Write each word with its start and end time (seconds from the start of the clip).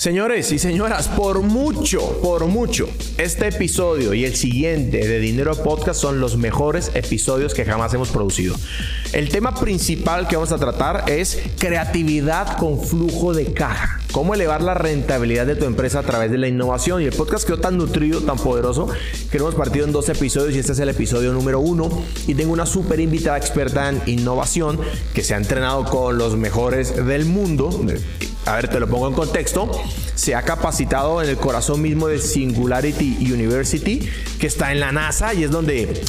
Señores 0.00 0.50
y 0.50 0.58
señoras, 0.58 1.08
por 1.08 1.42
mucho, 1.42 2.00
por 2.22 2.46
mucho, 2.46 2.88
este 3.18 3.48
episodio 3.48 4.14
y 4.14 4.24
el 4.24 4.34
siguiente 4.34 5.06
de 5.06 5.20
Dinero 5.20 5.54
Podcast 5.62 6.00
son 6.00 6.20
los 6.20 6.38
mejores 6.38 6.90
episodios 6.94 7.52
que 7.52 7.66
jamás 7.66 7.92
hemos 7.92 8.08
producido. 8.08 8.56
El 9.12 9.28
tema 9.28 9.54
principal 9.54 10.26
que 10.26 10.36
vamos 10.36 10.52
a 10.52 10.58
tratar 10.58 11.04
es 11.10 11.42
creatividad 11.58 12.56
con 12.56 12.82
flujo 12.82 13.34
de 13.34 13.52
caja. 13.52 13.99
Cómo 14.12 14.34
elevar 14.34 14.62
la 14.62 14.74
rentabilidad 14.74 15.46
de 15.46 15.56
tu 15.56 15.64
empresa 15.64 16.00
a 16.00 16.02
través 16.02 16.30
de 16.30 16.38
la 16.38 16.48
innovación. 16.48 17.02
Y 17.02 17.04
el 17.04 17.12
podcast 17.12 17.46
quedó 17.46 17.58
tan 17.58 17.76
nutrido, 17.76 18.20
tan 18.20 18.36
poderoso, 18.36 18.88
que 19.30 19.38
lo 19.38 19.44
hemos 19.44 19.54
partido 19.54 19.86
en 19.86 19.92
dos 19.92 20.08
episodios 20.08 20.54
y 20.54 20.58
este 20.58 20.72
es 20.72 20.78
el 20.80 20.88
episodio 20.88 21.32
número 21.32 21.60
uno. 21.60 21.88
Y 22.26 22.34
tengo 22.34 22.52
una 22.52 22.66
súper 22.66 23.00
invitada 23.00 23.36
experta 23.36 23.88
en 23.88 24.02
innovación 24.06 24.80
que 25.14 25.22
se 25.22 25.34
ha 25.34 25.36
entrenado 25.36 25.84
con 25.84 26.18
los 26.18 26.36
mejores 26.36 26.94
del 27.06 27.24
mundo 27.24 27.70
a 28.46 28.56
ver, 28.56 28.68
te 28.68 28.80
lo 28.80 28.88
pongo 28.88 29.06
en 29.06 29.14
contexto, 29.14 29.70
se 30.14 30.34
ha 30.34 30.42
capacitado 30.42 31.22
en 31.22 31.28
el 31.28 31.36
corazón 31.36 31.82
mismo 31.82 32.08
de 32.08 32.18
Singularity 32.18 33.32
University, 33.32 34.08
que 34.38 34.46
está 34.46 34.72
en 34.72 34.80
la 34.80 34.92
NASA 34.92 35.34
y 35.34 35.44
es 35.44 35.50
donde, 35.50 36.02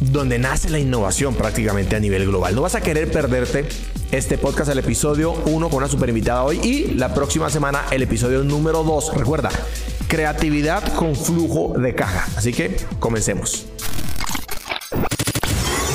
donde 0.00 0.38
nace 0.38 0.70
la 0.70 0.78
innovación 0.78 1.34
prácticamente 1.34 1.96
a 1.96 2.00
nivel 2.00 2.26
global. 2.26 2.54
No 2.54 2.62
vas 2.62 2.74
a 2.74 2.80
querer 2.80 3.10
perderte 3.10 3.66
este 4.12 4.38
podcast, 4.38 4.70
el 4.70 4.78
episodio 4.78 5.32
1 5.46 5.68
con 5.68 5.78
una 5.78 5.88
super 5.88 6.08
invitada 6.08 6.44
hoy 6.44 6.60
y 6.62 6.94
la 6.94 7.14
próxima 7.14 7.50
semana 7.50 7.82
el 7.90 8.02
episodio 8.02 8.44
número 8.44 8.82
2. 8.82 9.16
Recuerda, 9.16 9.50
creatividad 10.08 10.94
con 10.94 11.16
flujo 11.16 11.74
de 11.78 11.94
caja. 11.94 12.26
Así 12.36 12.52
que 12.52 12.76
comencemos. 12.98 13.66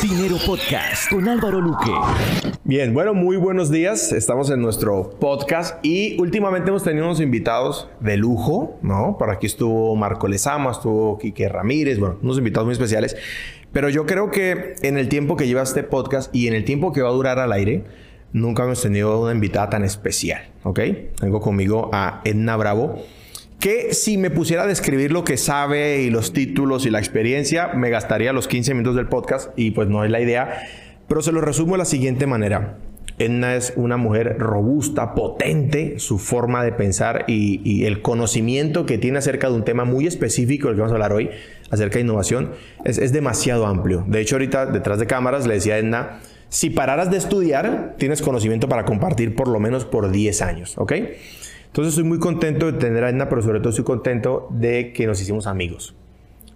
Dinero 0.02 0.38
Podcast 0.46 1.10
con 1.10 1.28
Álvaro 1.28 1.60
Luque. 1.60 1.92
Bien, 2.64 2.94
bueno, 2.94 3.14
muy 3.14 3.36
buenos 3.36 3.70
días. 3.70 4.14
Estamos 4.14 4.50
en 4.50 4.62
nuestro 4.62 5.10
podcast 5.20 5.84
y 5.84 6.20
últimamente 6.22 6.70
hemos 6.70 6.84
tenido 6.84 7.06
unos 7.06 7.20
invitados 7.20 7.90
de 8.00 8.16
lujo, 8.16 8.78
¿no? 8.82 9.18
Por 9.20 9.30
aquí 9.30 9.48
estuvo 9.48 9.96
Marco 9.98 10.28
Lezama, 10.28 10.72
estuvo 10.72 11.18
Quique 11.18 11.50
Ramírez, 11.50 12.00
bueno, 12.00 12.18
unos 12.22 12.38
invitados 12.38 12.66
muy 12.66 12.74
especiales. 12.74 13.18
Pero 13.72 13.90
yo 13.90 14.06
creo 14.06 14.32
que 14.32 14.76
en 14.82 14.98
el 14.98 15.10
tiempo 15.10 15.36
que 15.36 15.48
lleva 15.48 15.62
este 15.62 15.84
podcast 15.84 16.34
y 16.36 16.48
en 16.48 16.54
el 16.54 16.66
tiempo 16.66 16.92
que 16.92 17.02
va 17.02 17.10
a 17.10 17.14
durar 17.14 17.40
al 17.40 17.52
aire, 17.52 17.84
nunca 18.34 18.64
hemos 18.64 18.82
tenido 18.82 19.22
una 19.22 19.32
invitada 19.32 19.70
tan 19.70 19.84
especial, 19.84 20.50
¿ok? 20.64 20.80
Tengo 21.20 21.40
conmigo 21.40 21.90
a 21.94 22.22
Edna 22.26 22.58
Bravo 22.58 23.04
que 23.60 23.94
si 23.94 24.18
me 24.18 24.30
pusiera 24.30 24.64
a 24.64 24.68
describir 24.68 25.12
lo 25.12 25.26
que 25.26 25.36
sabe 25.36 26.02
y 26.02 26.10
los 26.10 26.32
títulos 26.32 26.86
y 26.86 26.90
la 26.90 27.00
experiencia, 27.00 27.68
me 27.74 27.90
gastaría 27.90 28.32
los 28.32 28.48
15 28.48 28.74
minutos 28.74 28.96
del 28.96 29.08
podcast 29.08 29.52
y 29.58 29.72
pues 29.72 29.90
no 29.90 30.04
es 30.06 30.10
la 30.10 30.22
idea. 30.22 30.64
Pero 31.08 31.22
se 31.22 31.32
lo 31.32 31.42
resumo 31.42 31.74
de 31.74 31.80
la 31.80 31.86
siguiente 31.86 32.26
manera. 32.26 32.78
Edna 33.20 33.56
es 33.56 33.74
una 33.76 33.98
mujer 33.98 34.38
robusta, 34.40 35.14
potente, 35.14 36.00
su 36.00 36.18
forma 36.18 36.64
de 36.64 36.72
pensar 36.72 37.26
y, 37.28 37.86
el 37.86 38.02
conocimiento 38.02 38.86
que 38.86 38.98
tiene 38.98 39.20
acerca 39.20 39.50
de 39.50 39.56
un 39.56 39.64
tema 39.64 39.86
muy 39.86 40.08
específico 40.08 40.68
del 40.68 40.76
que 40.76 40.82
vamos 40.82 40.94
a 40.94 40.96
hablar 40.96 41.14
hoy, 41.14 41.30
acerca 41.70 41.96
de 41.96 42.02
innovación, 42.02 42.52
es, 42.86 42.98
es 42.98 43.12
demasiado 43.12 43.68
amplio. 43.68 44.04
De 44.08 44.22
hecho, 44.22 44.36
ahorita 44.36 44.66
detrás 44.66 45.00
de 45.00 45.06
cámaras 45.06 45.46
le 45.46 45.56
decía 45.56 45.76
a 45.76 45.78
Edna, 45.78 46.20
si 46.50 46.70
pararas 46.70 47.12
de 47.12 47.18
estudiar, 47.18 47.96
tienes 47.98 48.22
conocimiento 48.22 48.68
para 48.68 48.86
compartir 48.86 49.36
por 49.36 49.48
lo 49.48 49.60
menos 49.60 49.86
por 49.86 50.10
10 50.10 50.42
años, 50.42 50.78
¿ok? 50.78 50.94
Entonces 51.68 51.94
estoy 51.94 52.04
muy 52.04 52.18
contento 52.18 52.72
de 52.72 52.80
tener 52.80 53.04
a 53.04 53.10
Edna, 53.10 53.30
pero 53.30 53.44
sobre 53.44 53.60
todo 53.60 53.70
estoy 53.70 53.86
contento 53.86 54.48
de 54.50 54.92
que 54.92 55.06
nos 55.06 55.22
hicimos 55.22 55.46
amigos. 55.46 55.96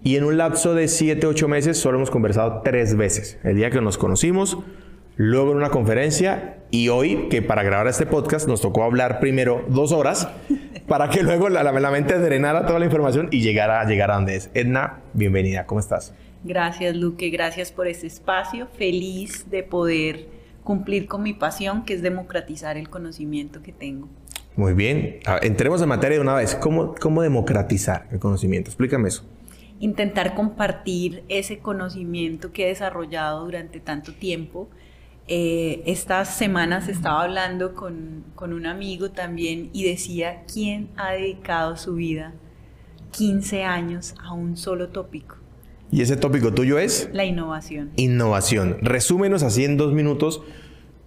Y 0.03 0.17
en 0.17 0.23
un 0.23 0.38
lapso 0.38 0.73
de 0.73 0.88
7, 0.88 1.27
8 1.27 1.48
meses 1.48 1.77
solo 1.77 1.98
hemos 1.98 2.09
conversado 2.09 2.61
tres 2.64 2.98
veces. 2.98 3.38
El 3.44 3.55
día 3.55 3.70
que 3.70 3.80
nos 3.80 3.98
conocimos, 3.98 4.58
luego 5.16 5.52
en 5.52 5.58
una 5.58 5.69
conferencia 5.69 6.58
y 6.72 6.89
hoy 6.89 7.28
que 7.30 7.42
para 7.42 7.64
grabar 7.64 7.88
este 7.88 8.06
podcast 8.06 8.47
nos 8.47 8.61
tocó 8.61 8.83
hablar 8.83 9.20
primero 9.20 9.64
dos 9.67 9.92
horas 9.92 10.30
para 10.88 11.09
que 11.09 11.23
luego 11.23 11.50
la, 11.50 11.64
la, 11.64 11.92
mente 11.92 12.17
drenara 12.17 12.66
toda 12.66 12.80
la 12.80 12.86
información 12.86 13.30
y 13.31 13.42
llegara, 13.42 13.81
a 13.81 13.86
llegar 13.86 14.11
a 14.11 14.16
donde 14.16 14.36
es. 14.36 14.50
Edna, 14.53 15.02
bienvenida, 15.14 15.66
¿cómo 15.66 15.80
estás? 15.80 16.14
Gracias 16.44 16.95
Luque, 16.95 17.30
gracias 17.30 17.72
por 17.72 17.88
este 17.88 18.08
espacio, 18.08 18.67
feliz 18.77 19.49
de 19.49 19.64
poder 19.64 20.27
cumplir 20.64 21.08
con 21.08 21.23
mi 21.23 21.33
pasión 21.33 21.86
que 21.86 21.93
es 21.93 22.02
democratizar 22.02 22.77
el 22.77 22.89
conocimiento 22.89 23.61
que 23.61 23.71
tengo. 23.71 24.10
Muy 24.55 24.73
bien. 24.73 25.20
entremos 25.42 25.82
en 25.82 25.89
materia 25.89 26.17
de 26.17 26.21
una 26.21 26.36
vez. 26.36 26.55
¿Cómo, 26.55 26.93
¿Cómo 26.99 27.21
democratizar 27.21 28.08
el 28.11 28.20
conocimiento? 28.20 28.70
Explícame 28.70 29.08
eso. 29.08 29.26
Intentar 29.80 30.36
compartir 30.36 31.23
ese 31.27 31.58
conocimiento 31.60 32.52
que 32.52 32.66
he 32.66 32.67
desarrollado 32.67 33.45
durante 33.45 33.80
tanto 33.80 34.14
tiempo. 34.14 34.70
Eh, 35.28 35.84
estas 35.86 36.36
semanas 36.36 36.89
estaba 36.89 37.23
hablando 37.23 37.73
con, 37.76 38.26
con 38.36 38.52
un 38.52 38.66
amigo 38.66 39.11
también 39.11 39.70
y 39.72 39.86
decía, 39.86 40.44
¿quién 40.52 40.89
ha 40.98 41.11
dedicado 41.11 41.78
su 41.78 41.95
vida 41.95 42.34
15 43.11 43.64
años 43.64 44.16
a 44.22 44.34
un 44.34 44.58
solo 44.58 44.89
tópico? 44.89 45.38
¿Y 45.92 46.02
ese 46.02 46.17
tópico 46.17 46.54
tuyo 46.54 46.80
es? 46.80 47.10
La 47.14 47.23
innovación. 47.23 47.92
Innovación. 47.95 48.78
Resúmenos 48.82 49.44
así 49.44 49.64
en 49.64 49.78
dos 49.78 49.94
minutos, 49.94 50.42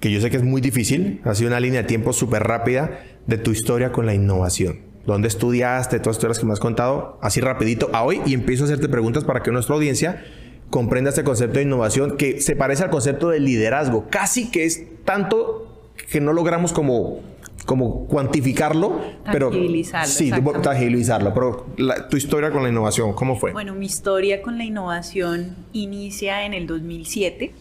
que 0.00 0.10
yo 0.10 0.20
sé 0.20 0.30
que 0.30 0.36
es 0.36 0.44
muy 0.44 0.60
difícil, 0.60 1.20
ha 1.24 1.34
sido 1.34 1.48
una 1.48 1.60
línea 1.60 1.82
de 1.82 1.88
tiempo 1.88 2.12
súper 2.12 2.44
rápida 2.44 3.00
de 3.26 3.36
tu 3.36 3.50
historia 3.50 3.92
con 3.92 4.06
la 4.06 4.14
innovación. 4.14 4.80
¿Dónde 5.04 5.28
estudiaste? 5.28 5.98
Todas 5.98 6.06
las 6.06 6.16
historias 6.16 6.38
que 6.38 6.46
me 6.46 6.52
has 6.52 6.60
contado, 6.60 7.18
así 7.20 7.40
rapidito 7.40 7.90
a 7.92 8.02
hoy 8.02 8.20
y 8.26 8.34
empiezo 8.34 8.64
a 8.64 8.66
hacerte 8.66 8.88
preguntas 8.88 9.24
para 9.24 9.42
que 9.42 9.50
nuestra 9.50 9.74
audiencia 9.74 10.24
comprenda 10.70 11.10
este 11.10 11.24
concepto 11.24 11.58
de 11.58 11.64
innovación 11.64 12.16
que 12.16 12.40
se 12.40 12.56
parece 12.56 12.84
al 12.84 12.90
concepto 12.90 13.28
de 13.28 13.40
liderazgo. 13.40 14.06
Casi 14.10 14.50
que 14.50 14.64
es 14.64 14.84
tanto 15.04 15.92
que 16.10 16.20
no 16.20 16.32
logramos 16.32 16.72
como, 16.72 17.20
como 17.64 18.06
cuantificarlo, 18.06 19.00
pero 19.30 19.50
sí, 19.52 20.30
tangibilizarlo. 20.62 21.32
Pero 21.34 21.66
tu 22.10 22.16
historia 22.16 22.50
con 22.50 22.62
la 22.62 22.68
innovación, 22.68 23.12
¿cómo 23.14 23.36
fue? 23.36 23.52
Bueno, 23.52 23.74
mi 23.74 23.86
historia 23.86 24.42
con 24.42 24.58
la 24.58 24.64
innovación 24.64 25.56
inicia 25.72 26.44
en 26.44 26.54
el 26.54 26.66
2007, 26.66 27.52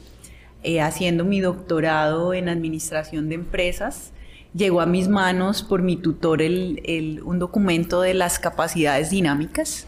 eh, 0.64 0.82
haciendo 0.82 1.26
mi 1.26 1.42
doctorado 1.42 2.34
en 2.34 2.50
administración 2.50 3.30
de 3.30 3.36
empresas 3.36 4.12
llegó 4.56 4.82
a 4.82 4.86
mis 4.86 5.08
manos 5.08 5.64
por 5.64 5.82
mi 5.82 5.98
tutor 5.98 6.42
un 6.42 7.40
documento 7.40 8.02
de 8.02 8.14
las 8.14 8.40
capacidades 8.40 9.10
dinámicas 9.10 9.86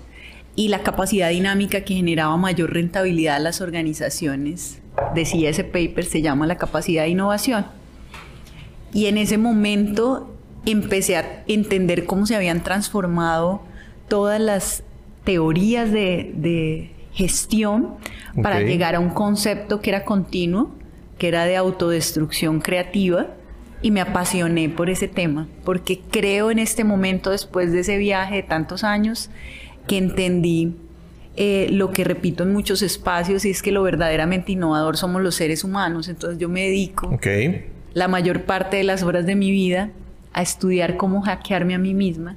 y 0.57 0.69
la 0.69 0.81
capacidad 0.81 1.29
dinámica 1.29 1.81
que 1.81 1.93
generaba 1.93 2.35
mayor 2.35 2.73
rentabilidad 2.73 3.35
a 3.35 3.39
las 3.39 3.61
organizaciones. 3.61 4.81
Decía 5.13 5.51
ese 5.51 5.63
paper, 5.63 6.03
se 6.03 6.23
llama 6.23 6.47
la 6.47 6.57
capacidad 6.57 7.03
de 7.03 7.09
innovación. 7.09 7.67
Y 8.91 9.05
en 9.05 9.19
ese 9.19 9.37
momento 9.37 10.35
empecé 10.65 11.15
a 11.15 11.43
entender 11.47 12.05
cómo 12.07 12.25
se 12.25 12.35
habían 12.35 12.63
transformado 12.63 13.61
todas 14.07 14.41
las 14.41 14.83
teorías 15.23 15.91
de, 15.91 16.91
gestión 17.13 17.95
para 18.43 18.59
llegar 18.61 18.93
a 18.93 18.99
un 18.99 19.09
concepto 19.09 19.81
que 19.81 19.89
era 19.89 20.05
continuo, 20.05 20.71
que 21.17 21.27
era 21.27 21.45
de 21.45 21.55
autodestrucción 21.55 22.61
creativa 22.61 23.27
y 23.81 23.89
me 23.89 24.01
apasioné 24.01 24.69
por 24.69 24.91
ese 24.91 25.07
tema, 25.07 25.47
porque 25.63 25.99
creo 26.11 26.51
en 26.51 26.59
este 26.59 26.83
momento, 26.83 27.31
después 27.31 27.71
de 27.71 27.79
ese 27.79 27.97
viaje 27.97 28.35
de 28.35 28.43
tantos 28.43 28.83
años, 28.83 29.31
que 29.87 29.97
entendí 29.97 30.75
eh, 31.35 31.67
lo 31.71 31.91
que 31.91 32.03
repito 32.03 32.43
en 32.43 32.51
muchos 32.51 32.81
espacios, 32.81 33.45
y 33.45 33.51
es 33.51 33.61
que 33.61 33.71
lo 33.71 33.83
verdaderamente 33.83 34.51
innovador 34.51 34.97
somos 34.97 35.21
los 35.21 35.35
seres 35.35 35.63
humanos. 35.63 36.07
Entonces 36.07 36.39
yo 36.39 36.49
me 36.49 36.63
dedico 36.63 37.17
la 37.93 38.07
mayor 38.07 38.43
parte 38.43 38.77
de 38.77 38.83
las 38.83 39.03
horas 39.03 39.25
de 39.25 39.35
mi 39.35 39.51
vida 39.51 39.91
a 40.33 40.41
estudiar 40.41 40.97
cómo 40.97 41.21
hackearme 41.21 41.75
a 41.75 41.79
mí 41.79 41.93
misma 41.93 42.35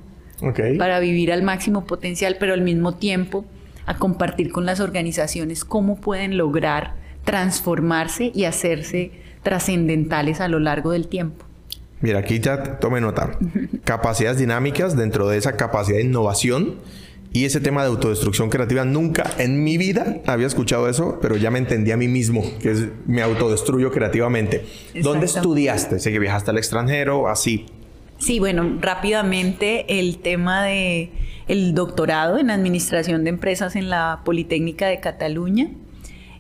para 0.78 1.00
vivir 1.00 1.32
al 1.32 1.42
máximo 1.42 1.84
potencial, 1.84 2.36
pero 2.38 2.54
al 2.54 2.62
mismo 2.62 2.94
tiempo 2.94 3.44
a 3.86 3.96
compartir 3.96 4.52
con 4.52 4.66
las 4.66 4.80
organizaciones 4.80 5.64
cómo 5.64 6.00
pueden 6.00 6.36
lograr 6.36 6.94
transformarse 7.24 8.30
y 8.34 8.44
hacerse 8.44 9.12
trascendentales 9.42 10.40
a 10.40 10.48
lo 10.48 10.58
largo 10.58 10.92
del 10.92 11.08
tiempo. 11.08 11.44
Mira, 12.00 12.20
aquí 12.20 12.40
ya 12.40 12.78
tome 12.78 13.00
nota. 13.00 13.38
Capacidades 13.84 14.38
dinámicas 14.38 14.96
dentro 14.96 15.28
de 15.28 15.38
esa 15.38 15.56
capacidad 15.56 15.98
de 15.98 16.04
innovación 16.04 16.76
y 17.32 17.44
ese 17.44 17.60
tema 17.60 17.82
de 17.82 17.88
autodestrucción 17.88 18.50
creativa. 18.50 18.84
Nunca 18.84 19.30
en 19.38 19.62
mi 19.62 19.78
vida 19.78 20.20
había 20.26 20.46
escuchado 20.46 20.88
eso, 20.88 21.18
pero 21.22 21.36
ya 21.36 21.50
me 21.50 21.58
entendí 21.58 21.92
a 21.92 21.96
mí 21.96 22.08
mismo, 22.08 22.42
que 22.60 22.72
es, 22.72 22.88
me 23.06 23.22
autodestruyo 23.22 23.92
creativamente. 23.92 24.64
¿Dónde 25.02 25.26
estudiaste? 25.26 26.00
Sé 26.00 26.12
que 26.12 26.18
viajaste 26.18 26.50
al 26.50 26.58
extranjero, 26.58 27.28
así. 27.28 27.66
Sí, 28.18 28.38
bueno, 28.38 28.78
rápidamente 28.80 29.98
el 29.98 30.18
tema 30.18 30.64
de 30.64 31.10
el 31.48 31.74
doctorado 31.74 32.38
en 32.38 32.50
administración 32.50 33.24
de 33.24 33.30
empresas 33.30 33.74
en 33.76 33.90
la 33.90 34.20
Politécnica 34.24 34.86
de 34.86 35.00
Cataluña. 35.00 35.70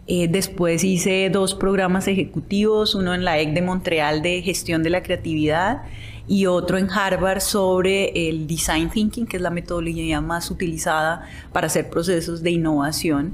Eh, 0.06 0.28
después 0.28 0.82
hice 0.82 1.30
dos 1.30 1.54
programas 1.54 2.08
ejecutivos, 2.08 2.94
uno 2.94 3.14
en 3.14 3.24
la 3.24 3.38
EC 3.38 3.54
de 3.54 3.62
Montreal 3.62 4.22
de 4.22 4.42
gestión 4.42 4.82
de 4.82 4.90
la 4.90 5.02
creatividad 5.02 5.82
y 6.30 6.46
otro 6.46 6.78
en 6.78 6.88
Harvard 6.88 7.40
sobre 7.40 8.28
el 8.28 8.46
design 8.46 8.88
thinking, 8.88 9.26
que 9.26 9.38
es 9.38 9.42
la 9.42 9.50
metodología 9.50 10.20
más 10.20 10.48
utilizada 10.52 11.26
para 11.52 11.66
hacer 11.66 11.90
procesos 11.90 12.40
de 12.40 12.52
innovación. 12.52 13.32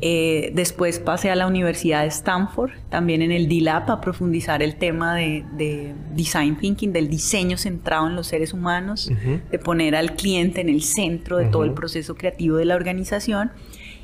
Eh, 0.00 0.50
después 0.54 0.98
pasé 0.98 1.30
a 1.30 1.36
la 1.36 1.46
Universidad 1.46 2.04
de 2.04 2.08
Stanford, 2.08 2.70
también 2.88 3.20
en 3.20 3.32
el 3.32 3.50
D-Lab, 3.50 3.90
a 3.90 4.00
profundizar 4.00 4.62
el 4.62 4.76
tema 4.76 5.14
de, 5.14 5.94
design 6.14 6.56
thinking, 6.56 6.90
del 6.90 7.10
diseño 7.10 7.58
centrado 7.58 8.06
en 8.06 8.16
los 8.16 8.28
seres 8.28 8.54
humanos, 8.54 9.12
de 9.50 9.58
poner 9.58 9.94
al 9.94 10.16
cliente 10.16 10.62
en 10.62 10.70
el 10.70 10.82
centro 10.82 11.36
de 11.36 11.44
todo 11.44 11.64
el 11.64 11.74
proceso 11.74 12.14
creativo 12.14 12.56
de 12.56 12.64
la 12.64 12.76
organización. 12.76 13.52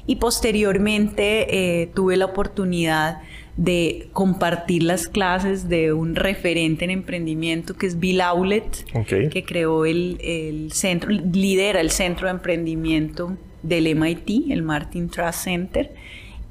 Y 0.07 0.17
posteriormente 0.17 1.83
eh, 1.83 1.87
tuve 1.95 2.19
la 2.19 2.27
oportunidad 2.27 3.23
de 3.59 4.09
compartir 4.13 4.85
las 4.85 5.09
clases 5.09 5.69
de 5.69 5.93
un 5.93 6.15
referente 6.15 6.85
en 6.85 6.93
emprendimiento 6.93 7.75
que 7.75 7.87
es 7.87 7.99
Bill 7.99 8.21
Aulet, 8.21 8.85
que 9.05 9.45
creó 9.45 9.85
el, 9.85 10.19
el 10.23 10.73
centro, 10.73 11.11
lidera 11.11 11.81
el 11.81 11.91
centro 11.91 12.29
de 12.29 12.35
emprendimiento 12.35 13.37
del 13.65 13.95
MIT, 13.97 14.53
el 14.53 14.63
Martin 14.63 15.11
Trust 15.11 15.41
Center, 15.41 15.93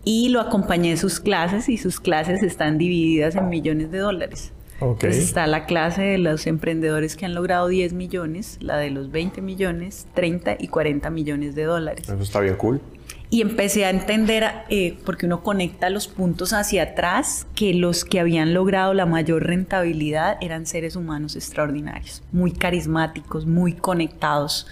y 0.03 0.27
lo 0.29 0.41
acompañé 0.41 0.91
en 0.91 0.97
sus 0.97 1.21
clases 1.21 1.69
y 1.69 1.77
sus 1.77 2.01
clases 2.01 2.43
están 2.43 2.77
divididas 2.77 3.35
en 3.35 3.47
millones 3.47 3.89
de 3.89 3.99
dólares. 3.99 4.51
Entonces 4.81 5.17
está 5.17 5.47
la 5.47 5.65
clase 5.65 6.01
de 6.03 6.17
los 6.17 6.45
emprendedores 6.45 7.15
que 7.15 7.25
han 7.25 7.33
logrado 7.33 7.67
10 7.67 7.93
millones, 7.93 8.57
la 8.61 8.77
de 8.77 8.91
los 8.91 9.11
20 9.11 9.41
millones, 9.41 10.07
30 10.13 10.57
y 10.59 10.67
40 10.67 11.09
millones 11.09 11.55
de 11.55 11.63
dólares. 11.63 12.07
Eso 12.07 12.21
está 12.21 12.41
bien 12.41 12.55
cool. 12.55 12.79
Y 13.29 13.41
empecé 13.41 13.83
a 13.83 13.89
entender, 13.89 14.45
eh, 14.69 14.97
porque 15.05 15.25
uno 15.25 15.43
conecta 15.43 15.89
los 15.89 16.07
puntos 16.07 16.53
hacia 16.53 16.83
atrás, 16.83 17.45
que 17.55 17.73
los 17.73 18.05
que 18.05 18.21
habían 18.21 18.53
logrado 18.53 18.93
la 18.93 19.05
mayor 19.05 19.45
rentabilidad 19.45 20.37
eran 20.39 20.65
seres 20.65 20.95
humanos 20.95 21.35
extraordinarios, 21.35 22.23
muy 22.31 22.53
carismáticos, 22.53 23.45
muy 23.45 23.73
conectados 23.73 24.67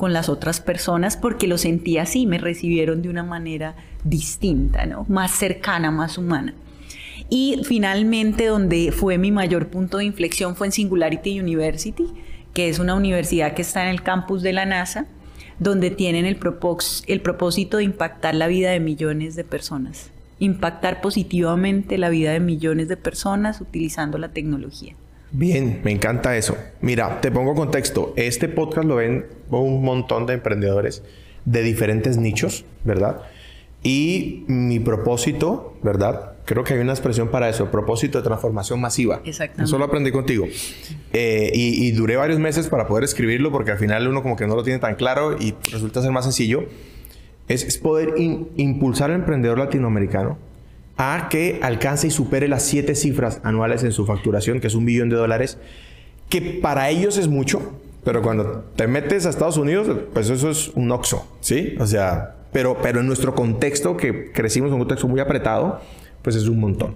con 0.00 0.14
las 0.14 0.30
otras 0.30 0.62
personas 0.62 1.18
porque 1.18 1.46
lo 1.46 1.58
sentí 1.58 1.98
así, 1.98 2.26
me 2.26 2.38
recibieron 2.38 3.02
de 3.02 3.10
una 3.10 3.22
manera 3.22 3.76
distinta, 4.02 4.86
¿no? 4.86 5.04
más 5.10 5.30
cercana, 5.30 5.90
más 5.90 6.16
humana. 6.16 6.54
Y 7.28 7.60
finalmente 7.64 8.46
donde 8.46 8.92
fue 8.92 9.18
mi 9.18 9.30
mayor 9.30 9.68
punto 9.68 9.98
de 9.98 10.06
inflexión 10.06 10.56
fue 10.56 10.68
en 10.68 10.72
Singularity 10.72 11.38
University, 11.38 12.06
que 12.54 12.70
es 12.70 12.78
una 12.78 12.94
universidad 12.94 13.52
que 13.52 13.60
está 13.60 13.82
en 13.82 13.90
el 13.90 14.02
campus 14.02 14.40
de 14.40 14.54
la 14.54 14.64
NASA, 14.64 15.06
donde 15.60 15.90
tienen 15.90 16.26
el, 16.26 16.38
el 17.06 17.20
propósito 17.20 17.76
de 17.76 17.84
impactar 17.84 18.34
la 18.34 18.48
vida 18.48 18.70
de 18.70 18.80
millones 18.80 19.36
de 19.36 19.44
personas, 19.44 20.10
impactar 20.40 21.00
positivamente 21.00 21.98
la 21.98 22.08
vida 22.08 22.32
de 22.32 22.40
millones 22.40 22.88
de 22.88 22.96
personas 22.96 23.60
utilizando 23.60 24.18
la 24.18 24.30
tecnología. 24.30 24.96
Bien, 25.32 25.80
me 25.84 25.92
encanta 25.92 26.36
eso. 26.36 26.56
Mira, 26.80 27.20
te 27.20 27.30
pongo 27.30 27.54
contexto. 27.54 28.14
Este 28.16 28.48
podcast 28.48 28.88
lo 28.88 28.96
ven 28.96 29.26
un 29.50 29.84
montón 29.84 30.26
de 30.26 30.32
emprendedores 30.34 31.04
de 31.44 31.62
diferentes 31.62 32.16
nichos, 32.16 32.64
¿verdad? 32.82 33.20
Y 33.82 34.44
mi 34.48 34.80
propósito, 34.80 35.76
¿verdad? 35.82 36.29
Creo 36.50 36.64
que 36.64 36.74
hay 36.74 36.80
una 36.80 36.90
expresión 36.90 37.28
para 37.28 37.48
eso, 37.48 37.70
propósito 37.70 38.18
de 38.18 38.24
transformación 38.24 38.80
masiva. 38.80 39.20
Exactamente. 39.24 39.68
Eso 39.68 39.78
lo 39.78 39.84
aprendí 39.84 40.10
contigo. 40.10 40.48
Eh, 41.12 41.52
y, 41.54 41.92
duré 41.92 42.16
varios 42.16 42.40
meses 42.40 42.66
para 42.66 42.88
poder 42.88 43.04
escribirlo 43.04 43.52
porque 43.52 43.70
al 43.70 43.78
final 43.78 44.08
uno 44.08 44.20
como 44.20 44.34
que 44.34 44.48
no 44.48 44.56
lo 44.56 44.64
tiene 44.64 44.80
tan 44.80 44.96
claro 44.96 45.36
y 45.38 45.54
resulta 45.70 46.02
ser 46.02 46.10
más 46.10 46.24
sencillo. 46.24 46.64
Es, 47.46 47.78
poder 47.78 48.14
impulsar 48.18 49.12
al 49.12 49.20
emprendedor 49.20 49.58
latinoamericano 49.58 50.38
a 50.96 51.28
que 51.30 51.60
alcance 51.62 52.08
y 52.08 52.10
supere 52.10 52.48
las 52.48 52.64
siete 52.64 52.96
cifras 52.96 53.40
anuales 53.44 53.84
en 53.84 53.92
su 53.92 54.04
facturación, 54.04 54.58
que 54.58 54.66
es 54.66 54.74
un 54.74 54.84
billón 54.84 55.08
de 55.08 55.14
dólares, 55.14 55.56
que 56.28 56.40
para 56.40 56.90
ellos 56.90 57.16
es 57.16 57.28
mucho, 57.28 57.80
pero 58.02 58.22
cuando 58.22 58.64
te 58.74 58.88
metes 58.88 59.24
a 59.24 59.30
Estados 59.30 59.56
Unidos, 59.56 59.86
pues 60.12 60.28
eso 60.28 60.50
es 60.50 60.72
un 60.74 60.90
oxo, 60.90 61.28
¿sí? 61.42 61.76
O 61.78 61.86
sea, 61.86 62.34
pero, 62.52 62.78
pero 62.82 62.98
en 62.98 63.06
nuestro 63.06 63.36
contexto, 63.36 63.96
que 63.96 64.32
crecimos 64.32 64.70
en 64.70 64.74
un 64.74 64.80
contexto 64.80 65.06
muy 65.06 65.20
apretado, 65.20 65.80
pues 66.22 66.36
es 66.36 66.46
un 66.46 66.60
montón. 66.60 66.94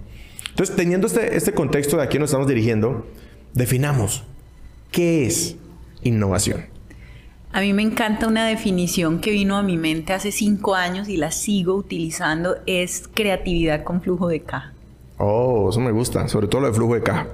Entonces, 0.49 0.75
teniendo 0.75 1.07
este, 1.07 1.35
este 1.35 1.53
contexto 1.53 1.97
de 1.97 2.03
aquí 2.03 2.17
nos 2.17 2.29
estamos 2.29 2.47
dirigiendo, 2.47 3.05
definamos 3.53 4.23
qué 4.91 5.25
es 5.25 5.57
innovación. 6.01 6.65
A 7.51 7.61
mí 7.61 7.73
me 7.73 7.81
encanta 7.83 8.27
una 8.27 8.45
definición 8.47 9.19
que 9.19 9.31
vino 9.31 9.55
a 9.55 9.63
mi 9.63 9.77
mente 9.77 10.13
hace 10.13 10.31
cinco 10.31 10.75
años 10.75 11.07
y 11.07 11.17
la 11.17 11.31
sigo 11.31 11.75
utilizando, 11.75 12.57
es 12.65 13.09
creatividad 13.13 13.83
con 13.83 14.01
flujo 14.01 14.27
de 14.27 14.41
caja. 14.41 14.73
Oh, 15.17 15.69
eso 15.69 15.79
me 15.79 15.91
gusta, 15.91 16.27
sobre 16.27 16.47
todo 16.47 16.61
lo 16.61 16.67
de 16.67 16.73
flujo 16.73 16.95
de 16.95 17.03
caja. 17.03 17.27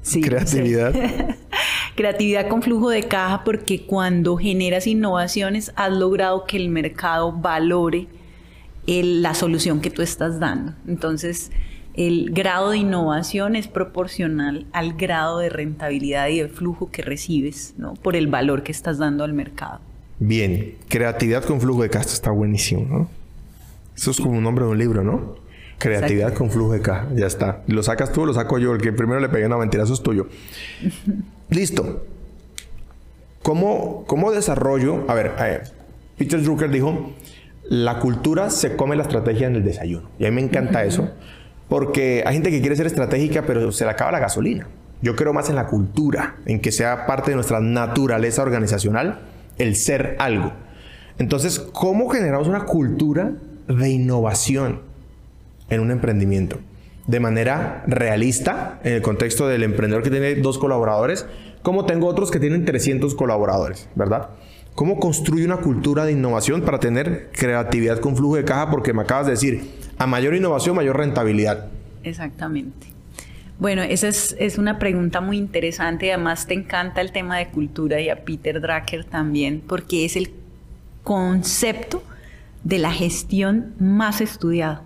Sí, 0.00 0.22
creatividad. 0.22 0.94
creatividad 1.94 2.48
con 2.48 2.62
flujo 2.62 2.88
de 2.88 3.02
caja 3.02 3.44
porque 3.44 3.84
cuando 3.84 4.36
generas 4.36 4.86
innovaciones 4.86 5.72
has 5.76 5.92
logrado 5.92 6.44
que 6.44 6.56
el 6.56 6.70
mercado 6.70 7.32
valore 7.32 8.06
la 8.86 9.34
solución 9.34 9.80
que 9.80 9.90
tú 9.90 10.02
estás 10.02 10.38
dando. 10.38 10.74
Entonces, 10.86 11.50
el 11.94 12.30
grado 12.30 12.70
de 12.70 12.78
innovación 12.78 13.56
es 13.56 13.68
proporcional 13.68 14.66
al 14.72 14.92
grado 14.94 15.38
de 15.38 15.48
rentabilidad 15.48 16.28
y 16.28 16.40
de 16.40 16.48
flujo 16.48 16.90
que 16.90 17.02
recibes, 17.02 17.74
¿no? 17.78 17.94
Por 17.94 18.16
el 18.16 18.26
valor 18.26 18.62
que 18.62 18.72
estás 18.72 18.98
dando 18.98 19.24
al 19.24 19.32
mercado. 19.32 19.80
Bien, 20.18 20.76
creatividad 20.88 21.44
con 21.44 21.60
flujo 21.60 21.82
de 21.82 21.90
caja 21.90 22.06
está 22.06 22.30
buenísimo, 22.30 22.86
¿no? 22.88 23.10
Eso 23.96 24.10
es 24.10 24.20
como 24.20 24.36
un 24.36 24.44
nombre 24.44 24.64
de 24.66 24.70
un 24.70 24.78
libro, 24.78 25.02
¿no? 25.02 25.36
Creatividad 25.78 26.34
con 26.34 26.50
flujo 26.50 26.72
de 26.72 26.80
caja, 26.80 27.08
ya 27.14 27.26
está. 27.26 27.62
Lo 27.66 27.82
sacas 27.82 28.12
tú 28.12 28.24
lo 28.24 28.34
saco 28.34 28.58
yo, 28.58 28.72
el 28.72 28.80
que 28.80 28.92
primero 28.92 29.20
le 29.20 29.28
pegué 29.28 29.46
una 29.46 29.56
mentira, 29.58 29.84
eso 29.84 29.94
es 29.94 30.02
tuyo. 30.02 30.28
Listo. 31.50 32.04
¿Cómo, 33.42 34.04
¿Cómo 34.06 34.32
desarrollo? 34.32 35.04
A 35.08 35.14
ver, 35.14 35.34
eh, 35.38 35.60
Peter 36.18 36.42
Drucker 36.42 36.70
dijo, 36.70 37.12
la 37.68 37.98
cultura 37.98 38.50
se 38.50 38.76
come 38.76 38.96
la 38.96 39.02
estrategia 39.02 39.46
en 39.46 39.56
el 39.56 39.64
desayuno. 39.64 40.08
Y 40.18 40.26
a 40.26 40.30
mí 40.30 40.36
me 40.36 40.42
encanta 40.42 40.84
eso. 40.84 41.10
Porque 41.68 42.22
hay 42.26 42.34
gente 42.34 42.50
que 42.50 42.60
quiere 42.60 42.76
ser 42.76 42.86
estratégica, 42.86 43.42
pero 43.42 43.72
se 43.72 43.84
le 43.84 43.90
acaba 43.90 44.12
la 44.12 44.20
gasolina. 44.20 44.68
Yo 45.02 45.16
creo 45.16 45.32
más 45.32 45.50
en 45.50 45.56
la 45.56 45.66
cultura, 45.66 46.36
en 46.46 46.60
que 46.60 46.72
sea 46.72 47.06
parte 47.06 47.30
de 47.30 47.34
nuestra 47.34 47.60
naturaleza 47.60 48.42
organizacional 48.42 49.20
el 49.58 49.76
ser 49.76 50.16
algo. 50.18 50.52
Entonces, 51.18 51.58
¿cómo 51.58 52.08
generamos 52.08 52.48
una 52.48 52.64
cultura 52.64 53.32
de 53.68 53.90
innovación 53.90 54.80
en 55.70 55.80
un 55.80 55.90
emprendimiento? 55.90 56.58
De 57.06 57.20
manera 57.20 57.84
realista, 57.86 58.80
en 58.84 58.94
el 58.94 59.02
contexto 59.02 59.48
del 59.48 59.62
emprendedor 59.62 60.02
que 60.02 60.10
tiene 60.10 60.34
dos 60.36 60.58
colaboradores, 60.58 61.26
como 61.62 61.84
tengo 61.86 62.06
otros 62.06 62.30
que 62.30 62.40
tienen 62.40 62.64
300 62.64 63.14
colaboradores, 63.14 63.88
¿verdad? 63.94 64.30
¿Cómo 64.76 65.00
construye 65.00 65.42
una 65.46 65.56
cultura 65.56 66.04
de 66.04 66.12
innovación 66.12 66.60
para 66.60 66.78
tener 66.78 67.30
creatividad 67.32 67.98
con 67.98 68.14
flujo 68.14 68.36
de 68.36 68.44
caja? 68.44 68.70
Porque 68.70 68.92
me 68.92 69.00
acabas 69.00 69.24
de 69.24 69.32
decir, 69.32 69.70
a 69.96 70.06
mayor 70.06 70.34
innovación, 70.34 70.76
mayor 70.76 70.98
rentabilidad. 70.98 71.68
Exactamente. 72.04 72.88
Bueno, 73.58 73.80
esa 73.82 74.08
es, 74.08 74.58
una 74.58 74.78
pregunta 74.78 75.22
muy 75.22 75.38
interesante. 75.38 76.12
Además, 76.12 76.46
te 76.46 76.52
encanta 76.52 77.00
el 77.00 77.10
tema 77.10 77.38
de 77.38 77.48
cultura 77.48 78.02
y 78.02 78.10
a 78.10 78.22
Peter 78.26 78.60
Drucker 78.60 79.06
también, 79.06 79.62
porque 79.66 80.04
es 80.04 80.14
el 80.14 80.30
concepto 81.02 82.02
de 82.62 82.76
la 82.76 82.92
gestión 82.92 83.72
más 83.80 84.20
estudiado. 84.20 84.82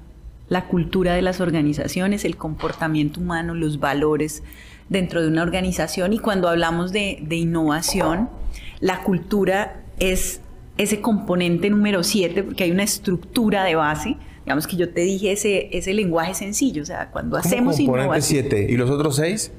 La 0.49 0.69
cultura 0.69 1.15
de 1.15 1.23
las 1.23 1.41
organizaciones, 1.41 2.25
el 2.25 2.37
comportamiento 2.37 3.19
humano, 3.19 3.55
los 3.57 3.81
valores 3.81 4.45
dentro 4.89 5.21
de 5.21 5.27
una 5.27 5.43
organización. 5.43 6.13
Y 6.13 6.21
cuando 6.21 6.49
hablamos 6.49 6.93
de, 6.93 7.19
de 7.23 7.35
innovación, 7.35 8.29
la 8.79 9.03
cultura 9.03 9.80
es 10.01 10.41
ese 10.79 11.01
componente 11.01 11.71
número 11.71 12.03
7, 12.03 12.43
porque 12.43 12.65
hay 12.65 12.71
una 12.71 12.83
estructura 12.83 13.65
de 13.65 13.77
base. 13.77 14.17
Digamos 14.45 14.67
que 14.67 14.77
yo 14.77 14.91
te 14.91 15.03
dije 15.03 15.33
ese, 15.33 15.69
ese 15.77 15.95
lenguaje 15.95 16.35
sencillo, 16.35 16.83
o 16.83 16.87
sea, 16.87 17.11
cuando 17.11 17.37
hacemos 17.37 17.79
innovación... 17.79 18.45
7 18.45 18.67
y 18.71 18.77
los 18.77 18.91
otros 18.91 19.17
6? 19.17 19.53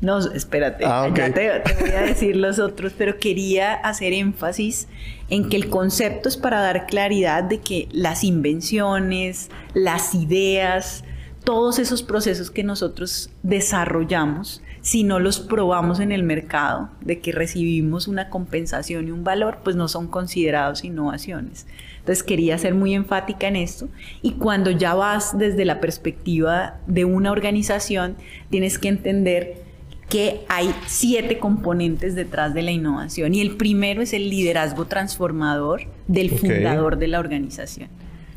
No, 0.00 0.18
espérate, 0.18 0.84
ah, 0.84 1.08
ya 1.14 1.32
te, 1.32 1.48
te, 1.60 1.74
voy 1.80 1.90
a 1.90 2.02
decir 2.02 2.34
los 2.34 2.58
otros, 2.58 2.92
pero 2.98 3.18
quería 3.18 3.74
hacer 3.74 4.12
énfasis 4.12 4.88
en 5.30 5.48
que 5.48 5.56
el 5.56 5.68
concepto 5.68 6.28
es 6.28 6.36
para 6.36 6.60
dar 6.60 6.86
claridad 6.86 7.44
de 7.44 7.60
que 7.60 7.86
las 7.92 8.24
invenciones, 8.24 9.48
las 9.74 10.16
ideas, 10.16 11.04
todos 11.44 11.78
esos 11.78 12.02
procesos 12.02 12.50
que 12.50 12.64
nosotros 12.64 13.30
desarrollamos, 13.44 14.60
si 14.82 15.04
no 15.04 15.20
los 15.20 15.38
probamos 15.38 16.00
en 16.00 16.12
el 16.12 16.24
mercado, 16.24 16.90
de 17.00 17.20
que 17.20 17.32
recibimos 17.32 18.08
una 18.08 18.28
compensación 18.28 19.08
y 19.08 19.12
un 19.12 19.24
valor, 19.24 19.58
pues 19.62 19.76
no 19.76 19.88
son 19.88 20.08
considerados 20.08 20.84
innovaciones. 20.84 21.66
Entonces 22.00 22.24
quería 22.24 22.58
ser 22.58 22.74
muy 22.74 22.94
enfática 22.94 23.46
en 23.46 23.54
esto. 23.54 23.88
Y 24.22 24.32
cuando 24.32 24.72
ya 24.72 24.94
vas 24.94 25.38
desde 25.38 25.64
la 25.64 25.80
perspectiva 25.80 26.80
de 26.88 27.04
una 27.04 27.30
organización, 27.30 28.16
tienes 28.50 28.78
que 28.78 28.88
entender 28.88 29.62
que 30.08 30.40
hay 30.48 30.74
siete 30.86 31.38
componentes 31.38 32.16
detrás 32.16 32.52
de 32.52 32.62
la 32.62 32.72
innovación. 32.72 33.34
Y 33.34 33.40
el 33.40 33.56
primero 33.56 34.02
es 34.02 34.12
el 34.12 34.28
liderazgo 34.28 34.86
transformador 34.86 35.82
del 36.08 36.30
fundador 36.30 36.98
de 36.98 37.06
la 37.06 37.20
organización. 37.20 37.88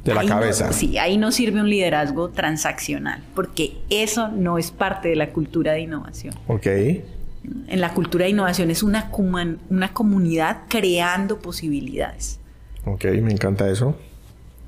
De 0.06 0.14
la 0.14 0.26
cabeza. 0.26 0.72
sí, 0.72 0.98
ahí 0.98 1.18
no 1.18 1.32
sirve 1.32 1.60
un 1.60 1.70
liderazgo 1.70 2.30
transaccional, 2.30 3.24
porque 3.34 3.78
eso 3.90 4.30
no 4.30 4.58
es 4.58 4.72
parte 4.72 5.10
de 5.10 5.16
la 5.16 5.32
cultura 5.32 5.74
de 5.74 5.82
innovación. 5.82 6.36
Ok. 6.48 6.68
En 6.68 7.82
la 7.82 7.94
cultura 7.94 8.26
de 8.26 8.32
innovación 8.32 8.72
es 8.72 8.84
una, 8.84 9.12
una 9.70 9.94
comunidad 9.94 10.62
creando 10.70 11.40
posibilidades. 11.40 12.40
Ok, 12.86 13.06
me 13.22 13.32
encanta 13.32 13.70
eso. 13.70 13.96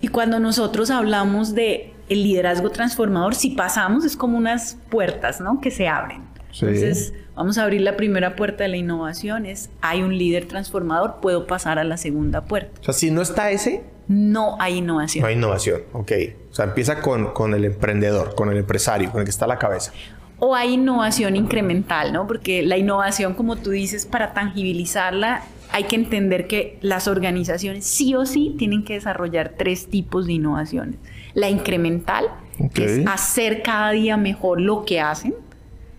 Y 0.02 0.10
cuando 0.10 0.40
nosotros 0.40 0.90
hablamos 0.90 1.56
de 1.56 1.94
el 2.10 2.24
liderazgo 2.24 2.70
transformador, 2.70 3.36
si 3.36 3.52
pasamos 3.52 4.06
es 4.06 4.16
como 4.16 4.38
unas 4.38 4.78
puertas, 4.90 5.42
¿no? 5.42 5.60
Que 5.60 5.72
se 5.72 5.88
abren. 5.88 6.22
Entonces, 6.54 7.14
vamos 7.36 7.58
a 7.58 7.64
abrir 7.64 7.82
la 7.82 7.96
primera 7.96 8.36
puerta 8.36 8.64
de 8.64 8.70
la 8.70 8.78
innovación, 8.78 9.46
es 9.46 9.70
hay 9.82 10.02
un 10.02 10.18
líder 10.18 10.48
transformador, 10.48 11.18
puedo 11.22 11.46
pasar 11.46 11.78
a 11.78 11.84
la 11.84 11.98
segunda 11.98 12.46
puerta. 12.46 12.80
O 12.82 12.84
sea, 12.84 12.94
si 12.94 13.12
no 13.12 13.22
está 13.22 13.52
ese, 13.52 13.84
no 14.08 14.58
hay 14.60 14.78
innovación. 14.78 15.22
No 15.22 15.28
hay 15.28 15.36
innovación, 15.36 15.82
ok. 15.94 16.12
O 16.52 16.56
sea, 16.56 16.66
empieza 16.66 17.02
con, 17.02 17.34
con 17.34 17.54
el 17.54 17.66
emprendedor, 17.66 18.36
con 18.36 18.50
el 18.50 18.58
empresario, 18.58 19.12
con 19.12 19.22
el 19.22 19.26
que 19.26 19.32
está 19.32 19.46
a 19.46 19.50
la 19.50 19.60
cabeza. 19.60 19.92
O 20.40 20.56
hay 20.56 20.74
innovación 20.74 21.36
incremental, 21.36 22.14
¿no? 22.14 22.28
Porque 22.28 22.62
la 22.62 22.78
innovación, 22.78 23.34
como 23.34 23.56
tú 23.56 23.72
dices, 23.72 24.06
para 24.06 24.34
tangibilizarla, 24.34 25.44
hay 25.72 25.86
que 25.86 25.96
entender 25.96 26.48
que 26.48 26.78
las 26.82 27.08
organizaciones 27.08 27.86
sí 27.86 28.16
o 28.16 28.26
sí 28.26 28.56
tienen 28.58 28.84
que 28.84 28.94
desarrollar 28.94 29.56
tres 29.58 29.88
tipos 29.88 30.28
de 30.28 30.34
innovaciones. 30.34 30.96
La 31.34 31.50
incremental, 31.50 32.26
que 32.74 32.86
es 33.02 33.08
hacer 33.08 33.62
cada 33.64 33.92
día 33.92 34.16
mejor 34.16 34.62
lo 34.62 34.86
que 34.86 35.00
hacen, 35.00 35.36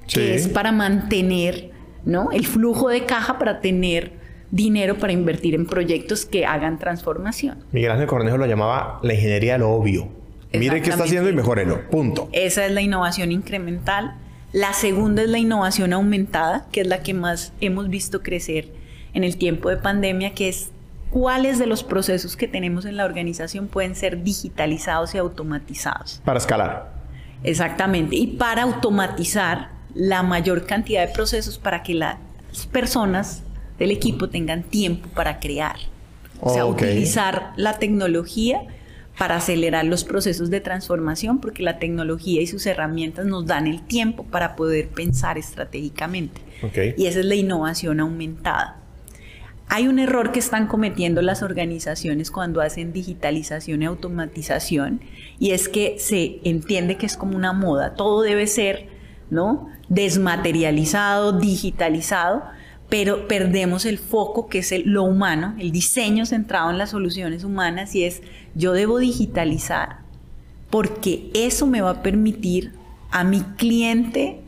que 0.06 0.34
es 0.34 0.48
para 0.48 0.72
mantener 0.72 1.70
¿no? 2.04 2.30
el 2.32 2.46
flujo 2.46 2.88
de 2.88 3.04
caja 3.04 3.38
para 3.38 3.60
tener 3.60 4.17
dinero 4.50 4.98
para 4.98 5.12
invertir 5.12 5.54
en 5.54 5.66
proyectos 5.66 6.24
que 6.24 6.46
hagan 6.46 6.78
transformación. 6.78 7.64
Miguel 7.72 7.92
Ángel 7.92 8.06
Cornejo 8.06 8.38
lo 8.38 8.46
llamaba 8.46 9.00
la 9.02 9.14
ingeniería 9.14 9.54
de 9.54 9.58
lo 9.60 9.70
obvio. 9.70 10.08
Mire 10.52 10.80
qué 10.80 10.90
está 10.90 11.04
haciendo 11.04 11.28
y 11.28 11.34
mejorelo. 11.34 11.88
Punto. 11.90 12.28
Esa 12.32 12.64
es 12.64 12.72
la 12.72 12.80
innovación 12.80 13.32
incremental. 13.32 14.14
La 14.52 14.72
segunda 14.72 15.22
es 15.22 15.28
la 15.28 15.38
innovación 15.38 15.92
aumentada, 15.92 16.66
que 16.72 16.80
es 16.80 16.86
la 16.86 17.02
que 17.02 17.12
más 17.12 17.52
hemos 17.60 17.90
visto 17.90 18.22
crecer 18.22 18.68
en 19.12 19.24
el 19.24 19.36
tiempo 19.36 19.68
de 19.68 19.76
pandemia, 19.76 20.32
que 20.34 20.48
es 20.48 20.70
cuáles 21.10 21.58
de 21.58 21.66
los 21.66 21.84
procesos 21.84 22.36
que 22.36 22.48
tenemos 22.48 22.86
en 22.86 22.96
la 22.96 23.04
organización 23.04 23.68
pueden 23.68 23.94
ser 23.94 24.22
digitalizados 24.22 25.14
y 25.14 25.18
automatizados. 25.18 26.22
Para 26.24 26.38
escalar. 26.38 26.92
Exactamente. 27.44 28.16
Y 28.16 28.28
para 28.28 28.62
automatizar 28.62 29.68
la 29.94 30.22
mayor 30.22 30.66
cantidad 30.66 31.06
de 31.06 31.12
procesos 31.12 31.58
para 31.58 31.82
que 31.82 31.94
las 31.94 32.16
personas 32.72 33.42
del 33.78 33.90
equipo 33.90 34.28
tengan 34.28 34.62
tiempo 34.62 35.08
para 35.14 35.40
crear. 35.40 35.76
O 36.40 36.52
sea, 36.52 36.66
utilizar 36.66 37.52
la 37.56 37.78
tecnología 37.78 38.62
para 39.18 39.36
acelerar 39.36 39.84
los 39.84 40.04
procesos 40.04 40.50
de 40.50 40.60
transformación, 40.60 41.40
porque 41.40 41.64
la 41.64 41.80
tecnología 41.80 42.40
y 42.40 42.46
sus 42.46 42.64
herramientas 42.66 43.26
nos 43.26 43.46
dan 43.46 43.66
el 43.66 43.82
tiempo 43.82 44.22
para 44.24 44.54
poder 44.54 44.88
pensar 44.88 45.38
estratégicamente. 45.38 46.40
Y 46.96 47.06
esa 47.06 47.20
es 47.20 47.26
la 47.26 47.34
innovación 47.34 47.98
aumentada. 47.98 48.76
Hay 49.66 49.88
un 49.88 49.98
error 49.98 50.32
que 50.32 50.38
están 50.38 50.66
cometiendo 50.66 51.20
las 51.20 51.42
organizaciones 51.42 52.30
cuando 52.30 52.60
hacen 52.60 52.92
digitalización 52.92 53.82
y 53.82 53.86
automatización, 53.86 55.00
y 55.38 55.50
es 55.50 55.68
que 55.68 55.96
se 55.98 56.38
entiende 56.44 56.96
que 56.96 57.06
es 57.06 57.16
como 57.16 57.36
una 57.36 57.52
moda, 57.52 57.94
todo 57.94 58.22
debe 58.22 58.46
ser, 58.46 58.86
¿no? 59.30 59.68
desmaterializado, 59.88 61.32
digitalizado, 61.32 62.44
pero 62.88 63.28
perdemos 63.28 63.84
el 63.84 63.98
foco 63.98 64.48
que 64.48 64.60
es 64.60 64.72
lo 64.84 65.04
humano, 65.04 65.54
el 65.58 65.72
diseño 65.72 66.26
centrado 66.26 66.70
en 66.70 66.78
las 66.78 66.90
soluciones 66.90 67.44
humanas 67.44 67.94
y 67.94 68.04
es 68.04 68.22
yo 68.54 68.72
debo 68.72 68.98
digitalizar 68.98 69.98
porque 70.70 71.30
eso 71.34 71.66
me 71.66 71.80
va 71.80 71.90
a 71.90 72.02
permitir 72.02 72.72
a 73.10 73.24
mi 73.24 73.40
cliente 73.40 74.40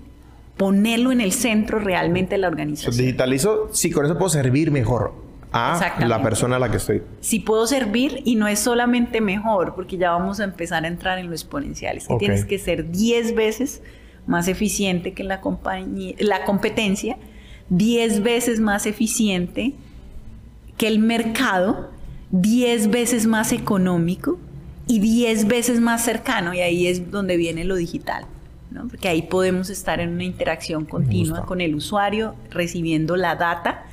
ponerlo 0.57 1.13
en 1.13 1.21
el 1.21 1.33
centro 1.33 1.79
realmente 1.79 2.35
de 2.35 2.39
la 2.39 2.49
organización. 2.49 2.97
digitalizo, 2.97 3.71
sí, 3.73 3.91
con 3.91 4.05
eso 4.05 4.19
puedo 4.19 4.29
servir 4.29 4.71
mejor 4.71 5.15
a 5.53 6.05
la 6.07 6.23
persona 6.23 6.57
a 6.57 6.59
la 6.59 6.71
que 6.71 6.77
estoy. 6.77 7.03
Sí 7.21 7.41
puedo 7.41 7.67
servir 7.67 8.23
y 8.25 8.37
no 8.37 8.47
es 8.47 8.59
solamente 8.59 9.21
mejor, 9.21 9.75
porque 9.75 9.97
ya 9.97 10.11
vamos 10.11 10.39
a 10.41 10.45
empezar 10.45 10.85
a 10.85 10.89
entrar 10.89 11.19
en 11.19 11.29
lo 11.29 11.33
exponencial, 11.33 11.97
es 11.97 12.07
que 12.07 12.17
tienes 12.17 12.45
que 12.45 12.59
ser 12.59 12.91
10 12.91 13.35
veces 13.35 13.83
más 14.27 14.49
eficiente 14.49 15.15
que 15.15 15.25
la, 15.25 15.41
compañía, 15.41 16.15
la 16.19 16.45
competencia, 16.45 17.17
10 17.71 18.23
veces 18.23 18.61
más 18.61 18.87
eficiente 18.87 19.75
que 20.77 20.89
el 20.89 20.99
mercado, 20.99 21.91
10 22.31 22.91
veces 22.91 23.27
más 23.27 23.53
económico 23.53 24.39
y 24.87 24.99
10 24.99 25.47
veces 25.47 25.81
más 25.81 26.05
cercano. 26.05 26.53
Y 26.53 26.61
ahí 26.61 26.87
es 26.87 27.11
donde 27.11 27.37
viene 27.37 27.65
lo 27.65 27.77
digital. 27.77 28.27
¿no? 28.71 28.87
Porque 28.89 29.09
ahí 29.09 29.23
podemos 29.23 29.71
estar 29.71 30.01
en 30.01 30.11
una 30.11 30.25
interacción 30.25 30.85
continua 30.85 31.45
con 31.45 31.61
el 31.61 31.75
usuario, 31.75 32.35
recibiendo 32.51 33.17
la 33.17 33.37
data, 33.37 33.85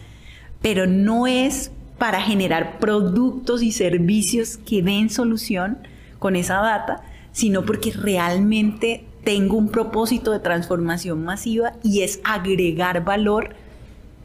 pero 0.62 0.86
no 0.88 1.28
es 1.28 1.72
para 1.98 2.22
generar 2.22 2.80
productos 2.80 3.64
y 3.64 3.72
servicios 3.72 4.58
que 4.58 4.84
den 4.84 5.10
solución 5.10 5.80
con 6.20 6.36
esa 6.36 6.62
data, 6.62 7.04
sino 7.32 7.66
porque 7.66 7.92
realmente 7.92 9.04
tengo 9.24 9.58
un 9.58 9.70
propósito 9.70 10.32
de 10.32 10.40
transformación 10.40 11.24
masiva 11.24 11.74
y 11.84 12.02
es 12.02 12.20
agregar 12.24 13.04
valor 13.04 13.56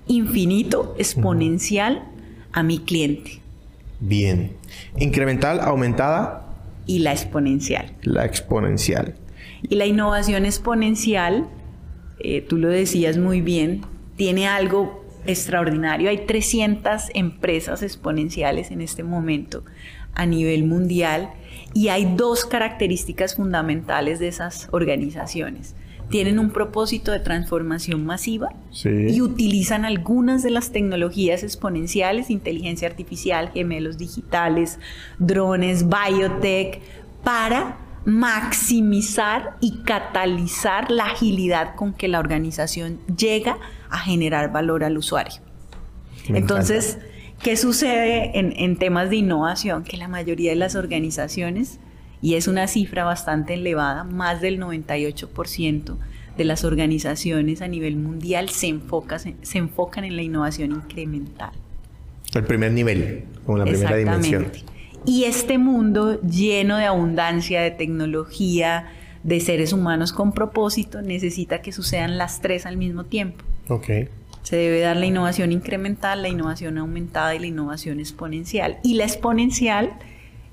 infinito, 0.07 0.95
exponencial 0.99 2.05
a 2.53 2.63
mi 2.63 2.79
cliente. 2.79 3.41
Bien. 4.01 4.53
Incremental, 4.99 5.61
aumentada. 5.61 6.47
Y 6.87 7.01
la 7.01 7.13
exponencial. 7.13 7.93
La 8.03 8.25
exponencial. 8.25 9.15
Y 9.63 9.77
la 9.77 9.87
innovación 9.87 10.45
exponencial, 10.45 11.47
eh, 12.19 12.41
tú 12.43 12.57
lo 12.59 12.69
decías 12.69 13.17
muy 13.17 13.41
bien, 13.41 13.83
tiene 14.17 14.49
algo 14.49 15.05
extraordinario. 15.25 16.11
Hay 16.11 16.27
300 16.27 17.11
empresas 17.15 17.83
exponenciales 17.83 18.71
en 18.71 18.81
este 18.81 19.05
momento 19.05 19.63
a 20.15 20.27
nivel 20.27 20.65
mundial 20.65 21.31
y 21.75 21.89
hay 21.89 22.15
dos 22.17 22.45
características 22.45 23.37
fundamentales 23.37 24.19
de 24.19 24.29
esas 24.29 24.69
organizaciones. 24.73 25.75
Tienen 26.09 26.39
un 26.39 26.51
propósito 26.51 27.11
de 27.11 27.21
transformación 27.21 28.05
masiva 28.05 28.51
y 28.85 29.21
utilizan 29.21 29.85
algunas 29.85 30.43
de 30.43 30.51
las 30.51 30.71
tecnologías 30.71 31.43
exponenciales, 31.43 32.29
inteligencia 32.31 32.89
artificial, 32.89 33.51
gemelos 33.53 33.97
digitales, 33.97 34.79
drones, 35.19 35.87
biotech, 35.89 36.81
para 37.25 37.79
maximizar 38.05 39.57
y 39.61 39.83
catalizar 39.85 40.91
la 40.91 41.07
agilidad 41.07 41.77
con 41.77 41.95
que 41.95 42.09
la 42.09 42.19
organización 42.19 42.99
llega 43.17 43.59
a 43.89 43.99
generar 43.99 44.53
valor 44.53 44.85
al 44.85 44.99
usuario. 44.99 45.41
Entonces, 46.29 46.99
¿Qué 47.43 47.57
sucede 47.57 48.39
en, 48.39 48.77
temas 48.77 49.11
de 49.11 49.17
innovación? 49.17 49.83
Que 49.83 49.97
la 49.97 50.07
mayoría 50.07 50.51
de 50.51 50.57
las 50.57 50.77
organizaciones, 50.77 51.81
y 52.23 52.35
es 52.35 52.47
una 52.47 52.69
cifra 52.69 53.05
bastante 53.05 53.55
elevada, 53.55 54.05
más 54.05 54.41
del 54.41 54.61
98% 54.61 55.97
de 56.37 56.45
las 56.45 56.65
organizaciones 56.65 57.61
a 57.61 57.69
nivel 57.69 57.97
mundial 57.97 58.49
se, 58.49 58.69
enfoca, 58.69 59.19
se, 59.19 59.35
enfocan 59.59 60.05
en 60.05 60.17
la 60.17 60.23
innovación 60.23 60.71
incremental. 60.71 61.51
El 62.33 62.45
primer 62.45 62.73
nivel, 62.73 63.25
como 63.45 63.59
la 63.59 63.65
primera 63.65 63.97
dimensión. 63.97 64.47
Y 65.05 65.25
este 65.25 65.59
mundo 65.59 66.21
lleno 66.23 66.77
de 66.77 66.87
abundancia, 66.87 67.61
de 67.61 67.73
tecnología, 67.73 68.87
de 69.25 69.41
seres 69.41 69.73
humanos 69.73 70.13
con 70.13 70.33
propósito, 70.33 71.03
necesita 71.03 71.61
que 71.61 71.73
sucedan 71.73 72.17
las 72.19 72.41
tres 72.41 72.67
al 72.67 72.77
mismo 72.77 73.05
tiempo. 73.05 73.45
Okay. 73.69 74.09
Se 74.43 74.57
debe 74.57 74.81
dar 74.81 74.97
la 74.97 75.07
innovación 75.07 75.53
incremental, 75.53 76.23
la 76.23 76.29
innovación 76.29 76.79
aumentada 76.79 77.35
y 77.35 77.41
la 77.41 77.47
innovación 77.47 78.01
exponencial. 78.01 78.79
Y 78.83 78.95
la 78.95 79.05
exponencial 79.05 79.93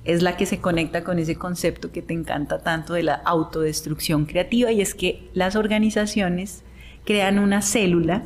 es 0.06 0.22
la 0.22 0.38
que 0.38 0.46
se 0.46 0.60
conecta 0.60 1.03
con 1.03 1.20
ese 1.20 1.36
concepto 1.36 1.91
que 1.91 2.01
te 2.01 2.13
encanta 2.13 2.60
tanto 2.60 2.94
de 2.94 3.03
la 3.03 3.15
autodestrucción 3.15 4.25
creativa 4.25 4.72
y 4.72 4.82
es 4.82 4.96
que 4.96 5.29
las 5.34 5.56
organizaciones 5.56 6.63
crean 7.06 7.39
una 7.39 7.62
célula, 7.62 8.24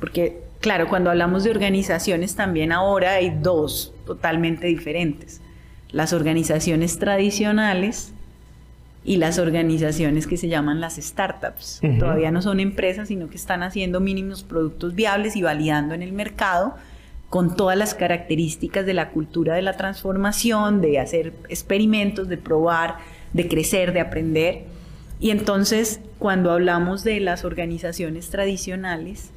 porque 0.00 0.40
claro, 0.60 0.88
cuando 0.88 1.10
hablamos 1.10 1.44
de 1.44 1.50
organizaciones 1.50 2.34
también 2.34 2.72
ahora 2.72 3.14
hay 3.14 3.30
dos 3.30 3.92
totalmente 4.06 4.66
diferentes. 4.66 5.40
Las 5.90 6.12
organizaciones 6.12 6.98
tradicionales 6.98 8.12
y 9.04 9.16
las 9.16 9.38
organizaciones 9.38 10.26
que 10.26 10.36
se 10.36 10.48
llaman 10.48 10.80
las 10.80 10.96
startups. 10.96 11.80
Todavía 11.98 12.30
no 12.30 12.40
son 12.40 12.60
empresas, 12.60 13.08
sino 13.08 13.28
que 13.28 13.36
están 13.36 13.62
haciendo 13.62 14.00
mínimos 14.00 14.42
productos 14.44 14.94
viables 14.94 15.36
y 15.36 15.42
validando 15.42 15.94
en 15.94 16.02
el 16.02 16.12
mercado 16.12 16.74
con 17.32 17.56
todas 17.56 17.78
las 17.78 17.94
características 17.94 18.84
de 18.84 18.92
la 18.92 19.08
cultura 19.08 19.54
de 19.54 19.62
la 19.62 19.78
transformación, 19.78 20.82
de 20.82 20.98
hacer 20.98 21.32
experimentos, 21.48 22.28
de 22.28 22.36
probar, 22.36 22.98
de 23.32 23.48
crecer, 23.48 23.94
de 23.94 24.00
aprender. 24.00 24.64
Y 25.18 25.30
entonces, 25.30 26.00
cuando 26.18 26.50
hablamos 26.50 27.04
de 27.04 27.20
las 27.20 27.46
organizaciones 27.46 28.28
tradicionales, 28.28 29.30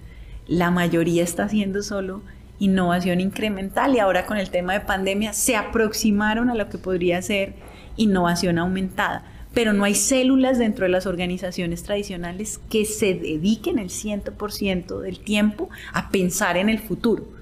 la 0.46 0.72
mayoría 0.72 1.24
está 1.24 1.46
haciendo 1.46 1.84
solo 1.84 2.22
innovación 2.60 3.22
incremental 3.22 3.96
y 3.96 4.00
ahora 4.00 4.25
con 4.25 4.36
el 4.36 4.50
tema 4.50 4.74
de 4.74 4.82
pandemia 4.82 5.32
se 5.32 5.56
aproximaron 5.56 6.50
a 6.50 6.56
lo 6.56 6.68
que 6.68 6.78
podría 6.78 7.22
ser 7.22 7.54
innovación 7.96 8.58
aumentada 8.58 9.24
pero 9.54 9.72
no 9.72 9.86
hay 9.86 9.96
células 9.96 10.60
dentro 10.60 10.84
de 10.84 10.90
las 10.90 11.06
organizaciones 11.06 11.82
tradicionales 11.84 12.60
que 12.70 12.84
se 12.84 13.14
dediquen 13.14 13.80
el 13.80 13.88
100% 13.88 15.00
del 15.00 15.20
tiempo 15.20 15.70
a 15.94 16.10
pensar 16.10 16.58
en 16.58 16.68
el 16.68 16.80
futuro. 16.80 17.35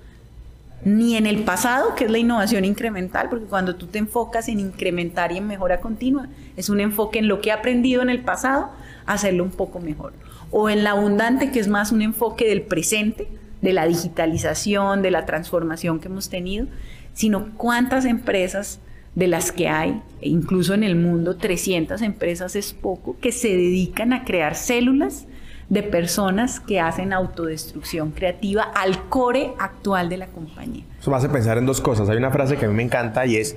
Ni 0.85 1.15
en 1.15 1.25
el 1.25 1.43
pasado, 1.43 1.95
que 1.95 2.05
es 2.05 2.11
la 2.11 2.17
innovación 2.17 2.65
incremental, 2.65 3.29
porque 3.29 3.45
cuando 3.45 3.75
tú 3.75 3.87
te 3.87 3.99
enfocas 3.99 4.49
en 4.49 4.59
incrementar 4.59 5.31
y 5.31 5.37
en 5.37 5.47
mejora 5.47 5.79
continua, 5.79 6.27
es 6.57 6.69
un 6.69 6.79
enfoque 6.79 7.19
en 7.19 7.27
lo 7.27 7.41
que 7.41 7.49
he 7.49 7.51
aprendido 7.53 8.01
en 8.01 8.09
el 8.09 8.21
pasado, 8.21 8.69
hacerlo 9.05 9.43
un 9.43 9.51
poco 9.51 9.79
mejor. 9.79 10.13
O 10.51 10.69
en 10.69 10.83
la 10.83 10.91
abundante, 10.91 11.51
que 11.51 11.59
es 11.59 11.67
más 11.67 11.91
un 11.91 12.01
enfoque 12.01 12.47
del 12.47 12.61
presente, 12.61 13.27
de 13.61 13.73
la 13.73 13.87
digitalización, 13.87 15.01
de 15.01 15.11
la 15.11 15.25
transformación 15.25 15.99
que 15.99 16.09
hemos 16.09 16.29
tenido, 16.29 16.67
sino 17.13 17.53
cuántas 17.55 18.05
empresas 18.05 18.79
de 19.15 19.27
las 19.27 19.51
que 19.51 19.69
hay, 19.69 20.01
e 20.21 20.29
incluso 20.29 20.73
en 20.73 20.83
el 20.83 20.95
mundo 20.95 21.37
300 21.37 22.01
empresas 22.01 22.55
es 22.55 22.73
poco, 22.73 23.15
que 23.21 23.31
se 23.31 23.49
dedican 23.49 24.11
a 24.11 24.25
crear 24.25 24.55
células 24.55 25.27
de 25.73 25.81
personas 25.81 26.59
que 26.59 26.79
hacen 26.79 27.13
autodestrucción 27.13 28.11
creativa 28.11 28.61
al 28.61 29.09
core 29.09 29.53
actual 29.57 30.07
de 30.07 30.17
la 30.17 30.27
compañía. 30.27 30.83
Eso 30.99 31.09
me 31.09 31.17
hace 31.17 31.29
pensar 31.29 31.57
en 31.57 31.65
dos 31.65 31.81
cosas. 31.81 32.07
Hay 32.09 32.17
una 32.17 32.29
frase 32.29 32.57
que 32.57 32.65
a 32.65 32.67
mí 32.69 32.75
me 32.75 32.83
encanta 32.83 33.25
y 33.25 33.37
es, 33.37 33.55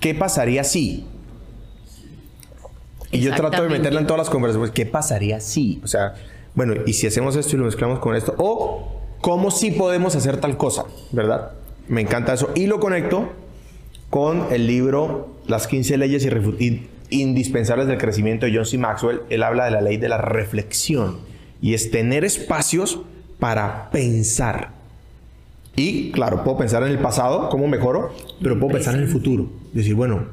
¿qué 0.00 0.16
pasaría 0.16 0.64
si? 0.64 1.06
Y 3.12 3.20
yo 3.20 3.32
trato 3.36 3.62
de 3.62 3.68
meterla 3.68 4.00
en 4.00 4.06
todas 4.08 4.18
las 4.18 4.30
conversaciones. 4.30 4.72
¿Qué 4.72 4.84
pasaría 4.84 5.38
si? 5.38 5.80
O 5.84 5.86
sea, 5.86 6.14
bueno, 6.56 6.74
y 6.86 6.94
si 6.94 7.06
hacemos 7.06 7.36
esto 7.36 7.54
y 7.54 7.60
lo 7.60 7.66
mezclamos 7.66 8.00
con 8.00 8.16
esto, 8.16 8.34
o 8.36 9.00
cómo 9.20 9.52
sí 9.52 9.70
podemos 9.70 10.16
hacer 10.16 10.38
tal 10.38 10.56
cosa, 10.56 10.86
¿verdad? 11.12 11.52
Me 11.86 12.00
encanta 12.00 12.32
eso. 12.32 12.50
Y 12.56 12.66
lo 12.66 12.80
conecto 12.80 13.32
con 14.10 14.52
el 14.52 14.66
libro 14.66 15.28
Las 15.46 15.68
15 15.68 15.98
leyes 15.98 16.28
indispensables 17.10 17.86
del 17.86 17.98
crecimiento 17.98 18.46
de 18.46 18.56
John 18.56 18.66
C. 18.66 18.76
Maxwell. 18.76 19.20
Él 19.30 19.44
habla 19.44 19.66
de 19.66 19.70
la 19.70 19.82
ley 19.82 19.98
de 19.98 20.08
la 20.08 20.18
reflexión 20.18 21.32
y 21.60 21.74
es 21.74 21.90
tener 21.90 22.24
espacios 22.24 23.00
para 23.38 23.90
pensar. 23.90 24.72
Y 25.76 26.12
claro, 26.12 26.44
puedo 26.44 26.58
pensar 26.58 26.82
en 26.84 26.90
el 26.90 26.98
pasado, 26.98 27.48
cómo 27.48 27.66
mejoro, 27.66 28.14
pero 28.42 28.58
puedo 28.58 28.74
pensar 28.74 28.94
en 28.94 29.02
el 29.02 29.08
futuro. 29.08 29.48
Decir, 29.72 29.94
bueno, 29.94 30.26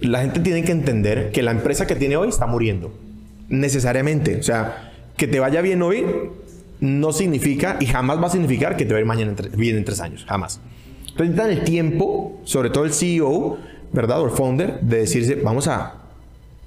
la 0.00 0.22
gente 0.22 0.40
tiene 0.40 0.64
que 0.64 0.72
entender 0.72 1.30
que 1.32 1.42
la 1.42 1.52
empresa 1.52 1.86
que 1.86 1.94
tiene 1.94 2.16
hoy 2.16 2.28
está 2.28 2.46
muriendo. 2.46 2.92
Necesariamente. 3.48 4.36
O 4.36 4.42
sea, 4.42 4.92
que 5.16 5.26
te 5.26 5.40
vaya 5.40 5.60
bien 5.60 5.82
hoy 5.82 6.04
no 6.80 7.12
significa 7.12 7.76
y 7.80 7.86
jamás 7.86 8.20
va 8.22 8.26
a 8.26 8.30
significar 8.30 8.76
que 8.76 8.84
te 8.84 8.92
va 8.92 8.98
a 8.98 9.00
ir 9.00 9.06
mañana 9.06 9.34
bien 9.56 9.76
en 9.76 9.84
tres 9.84 10.00
años, 10.00 10.24
jamás. 10.28 10.60
Entonces 11.00 11.34
necesitan 11.34 11.50
el 11.50 11.64
tiempo, 11.64 12.40
sobre 12.44 12.70
todo 12.70 12.84
el 12.84 12.92
CEO, 12.92 13.58
¿verdad? 13.92 14.20
O 14.20 14.26
el 14.26 14.30
founder, 14.30 14.80
de 14.80 14.98
decirse, 14.98 15.34
vamos 15.36 15.66
a, 15.66 15.94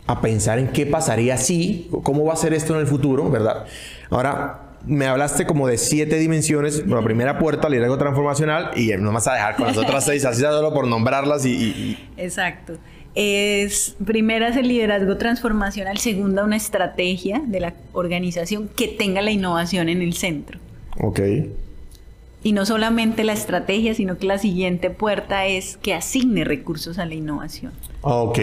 a 0.07 0.21
pensar 0.21 0.59
en 0.59 0.67
qué 0.69 0.85
pasaría 0.85 1.37
si, 1.37 1.89
cómo 2.03 2.25
va 2.25 2.33
a 2.33 2.37
ser 2.37 2.53
esto 2.53 2.73
en 2.73 2.81
el 2.81 2.87
futuro, 2.87 3.29
¿verdad? 3.29 3.65
Ahora, 4.09 4.71
me 4.85 5.05
hablaste 5.05 5.45
como 5.45 5.67
de 5.67 5.77
siete 5.77 6.17
dimensiones. 6.17 6.85
La 6.87 7.03
primera 7.03 7.39
puerta, 7.39 7.69
liderazgo 7.69 7.97
transformacional, 7.97 8.71
y 8.75 8.89
no 8.97 9.11
vas 9.11 9.27
a 9.27 9.33
dejar 9.33 9.55
con 9.55 9.67
las 9.67 9.77
otras 9.77 10.05
seis, 10.05 10.25
así 10.25 10.41
solo 10.41 10.73
por 10.73 10.87
nombrarlas 10.87 11.45
y... 11.45 11.97
Exacto. 12.17 12.77
Es, 13.13 13.95
primera 14.05 14.47
es 14.47 14.57
el 14.57 14.69
liderazgo 14.69 15.17
transformacional, 15.17 15.97
segunda 15.97 16.45
una 16.45 16.55
estrategia 16.55 17.41
de 17.45 17.59
la 17.59 17.73
organización 17.91 18.69
que 18.69 18.87
tenga 18.87 19.21
la 19.21 19.31
innovación 19.31 19.89
en 19.89 20.01
el 20.01 20.13
centro. 20.13 20.59
Ok. 20.99 21.19
Y 22.43 22.53
no 22.53 22.65
solamente 22.65 23.23
la 23.23 23.33
estrategia, 23.33 23.93
sino 23.93 24.17
que 24.17 24.27
la 24.27 24.37
siguiente 24.37 24.89
puerta 24.89 25.45
es 25.45 25.77
que 25.77 25.93
asigne 25.93 26.43
recursos 26.43 26.97
a 26.99 27.05
la 27.05 27.13
innovación. 27.13 27.73
Ok. 28.01 28.39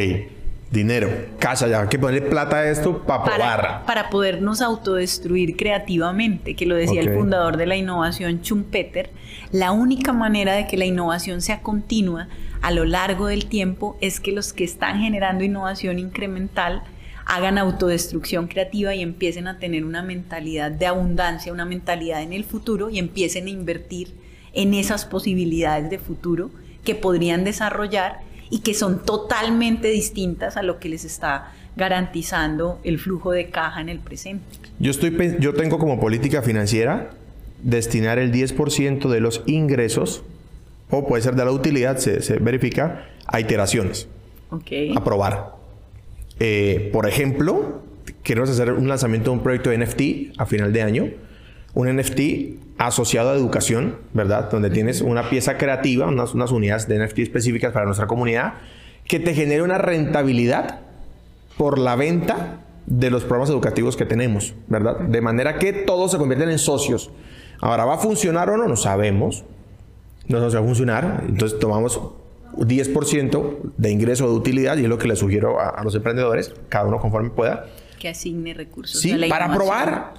Dinero, 0.71 1.09
casa 1.39 1.67
ya, 1.67 1.81
hay 1.81 1.89
que 1.89 1.99
ponerle 1.99 2.29
plata 2.29 2.57
a 2.57 2.71
esto 2.71 2.99
para 3.07 3.25
probar. 3.25 3.83
Para 3.87 4.11
podernos 4.11 4.61
autodestruir 4.61 5.57
creativamente, 5.57 6.55
que 6.55 6.67
lo 6.67 6.75
decía 6.75 7.01
el 7.01 7.15
fundador 7.15 7.57
de 7.57 7.65
la 7.65 7.77
innovación, 7.77 8.43
Schumpeter, 8.43 9.11
la 9.51 9.73
única 9.73 10.13
manera 10.13 10.53
de 10.53 10.67
que 10.67 10.77
la 10.77 10.85
innovación 10.85 11.41
sea 11.41 11.63
continua 11.63 12.29
a 12.61 12.71
lo 12.71 12.85
largo 12.85 13.29
del 13.29 13.47
tiempo 13.47 13.97
es 14.03 14.21
que 14.21 14.33
los 14.33 14.53
que 14.53 14.65
están 14.65 15.01
generando 15.01 15.43
innovación 15.43 15.99
incremental 15.99 16.83
hagan 17.25 17.57
autodestrucción 17.57 18.47
creativa 18.47 18.95
y 18.95 19.01
empiecen 19.01 19.49
a 19.49 19.59
tener 19.59 19.87
una 19.87 20.03
mentalidad 20.03 20.71
de 20.71 20.87
abundancia, 20.87 21.53
una 21.53 21.65
mentalidad 21.65 22.23
en 22.23 22.35
el 22.35 22.45
futuro 22.45 22.91
y 22.91 22.99
empiecen 22.99 23.47
a 23.47 23.51
invertir 23.51 24.15
en 24.53 24.75
esas 24.75 25.07
posibilidades 25.07 25.89
de 25.89 25.99
futuro 25.99 26.51
que 26.85 26.95
podrían 26.95 27.45
desarrollar 27.45 28.28
y 28.51 28.61
que 28.61 28.75
son 28.75 29.05
totalmente 29.05 29.89
distintas 29.89 30.57
a 30.57 30.63
lo 30.63 30.79
que 30.79 30.89
les 30.89 31.05
está 31.05 31.53
garantizando 31.77 32.81
el 32.83 32.99
flujo 32.99 33.33
de 33.33 33.51
caja 33.51 33.81
en 33.81 33.89
el 33.89 34.01
presente. 34.01 34.45
Yo, 34.79 34.91
estoy, 34.91 35.37
yo 35.41 35.55
tengo 35.55 35.79
como 35.79 36.01
política 36.01 36.43
financiera 36.43 37.11
destinar 37.63 38.19
el 38.19 38.33
10% 38.33 39.09
de 39.09 39.21
los 39.21 39.43
ingresos, 39.47 40.23
o 40.91 41.07
puede 41.07 41.23
ser 41.23 41.35
de 41.35 41.45
la 41.45 41.53
utilidad, 41.53 41.99
se, 41.99 42.39
verifica, 42.39 43.09
a 43.27 43.41
iteraciones. 43.41 44.09
Ok. 44.51 44.97
A 44.97 45.05
probar. 45.05 45.55
Eh, 46.41 46.91
por 46.93 47.07
ejemplo, 47.07 47.83
queremos 48.23 48.51
hacer 48.51 48.73
un 48.73 48.89
lanzamiento 48.89 49.31
de 49.31 49.37
un 49.37 49.43
proyecto 49.43 49.71
de 49.71 49.79
NFT 49.79 50.41
a 50.41 50.47
final 50.47 50.73
de 50.73 50.83
año. 50.83 51.11
Un 51.75 51.95
NFT 51.95 52.21
asociado 52.79 53.31
a 53.31 53.35
educación, 53.35 53.97
¿verdad? 54.15 54.51
Donde 54.51 54.71
tienes 54.71 55.01
una 55.01 55.29
pieza 55.29 55.59
creativa, 55.59 56.07
unas, 56.07 56.35
unas 56.35 56.53
unidades 56.53 56.89
de 56.89 57.05
NFT 57.05 57.19
específicas 57.19 57.73
para 57.73 57.85
nuestra 57.85 58.07
comunidad, 58.07 58.55
que 59.05 59.19
te 59.19 59.35
genere 59.35 59.63
una 59.63 59.79
rentabilidad 59.79 60.81
por 61.57 61.79
la 61.79 61.97
venta 61.97 62.61
de 62.87 63.11
los 63.11 63.25
programas 63.25 63.51
educativos 63.51 63.97
que 63.97 64.07
tenemos, 64.07 64.55
¿verdad? 64.69 65.01
De 65.01 65.21
manera 65.21 65.59
que 65.59 65.73
todos 65.73 66.13
se 66.13 66.19
convierten 66.19 66.51
en 66.51 66.59
socios. 66.59 67.11
Ahora, 67.61 67.85
¿va 67.85 67.95
a 67.95 67.99
funcionar 67.99 68.49
o 68.51 68.57
no? 68.57 68.69
No 68.69 68.77
sabemos. 68.77 69.45
No 70.29 70.41
nos 70.41 70.55
va 70.55 70.61
a 70.61 70.63
funcionar. 70.63 71.25
Entonces 71.29 71.59
tomamos 71.59 72.01
10% 72.57 73.57
de 73.77 73.91
ingreso 73.91 74.29
de 74.29 74.35
utilidad 74.35 74.77
y 74.77 74.85
es 74.85 74.89
lo 74.89 74.99
que 74.99 75.09
le 75.09 75.17
sugiero 75.17 75.61
a, 75.61 75.71
a 75.71 75.85
los 75.85 75.95
emprendedores, 75.95 76.55
cada 76.69 76.87
uno 76.87 77.01
conforme 77.01 77.31
pueda 77.31 77.67
que 77.99 78.09
asigne 78.09 78.55
recursos. 78.55 79.01
Sí, 79.01 79.15
para 79.29 79.53
probar 79.53 80.15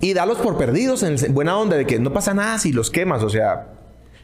y 0.00 0.14
darlos 0.14 0.38
por 0.38 0.56
perdidos 0.56 1.02
en 1.02 1.34
buena 1.34 1.56
onda 1.58 1.76
de 1.76 1.86
que 1.86 1.98
no 1.98 2.12
pasa 2.12 2.34
nada 2.34 2.58
si 2.58 2.72
los 2.72 2.90
quemas, 2.90 3.22
o 3.22 3.30
sea, 3.30 3.68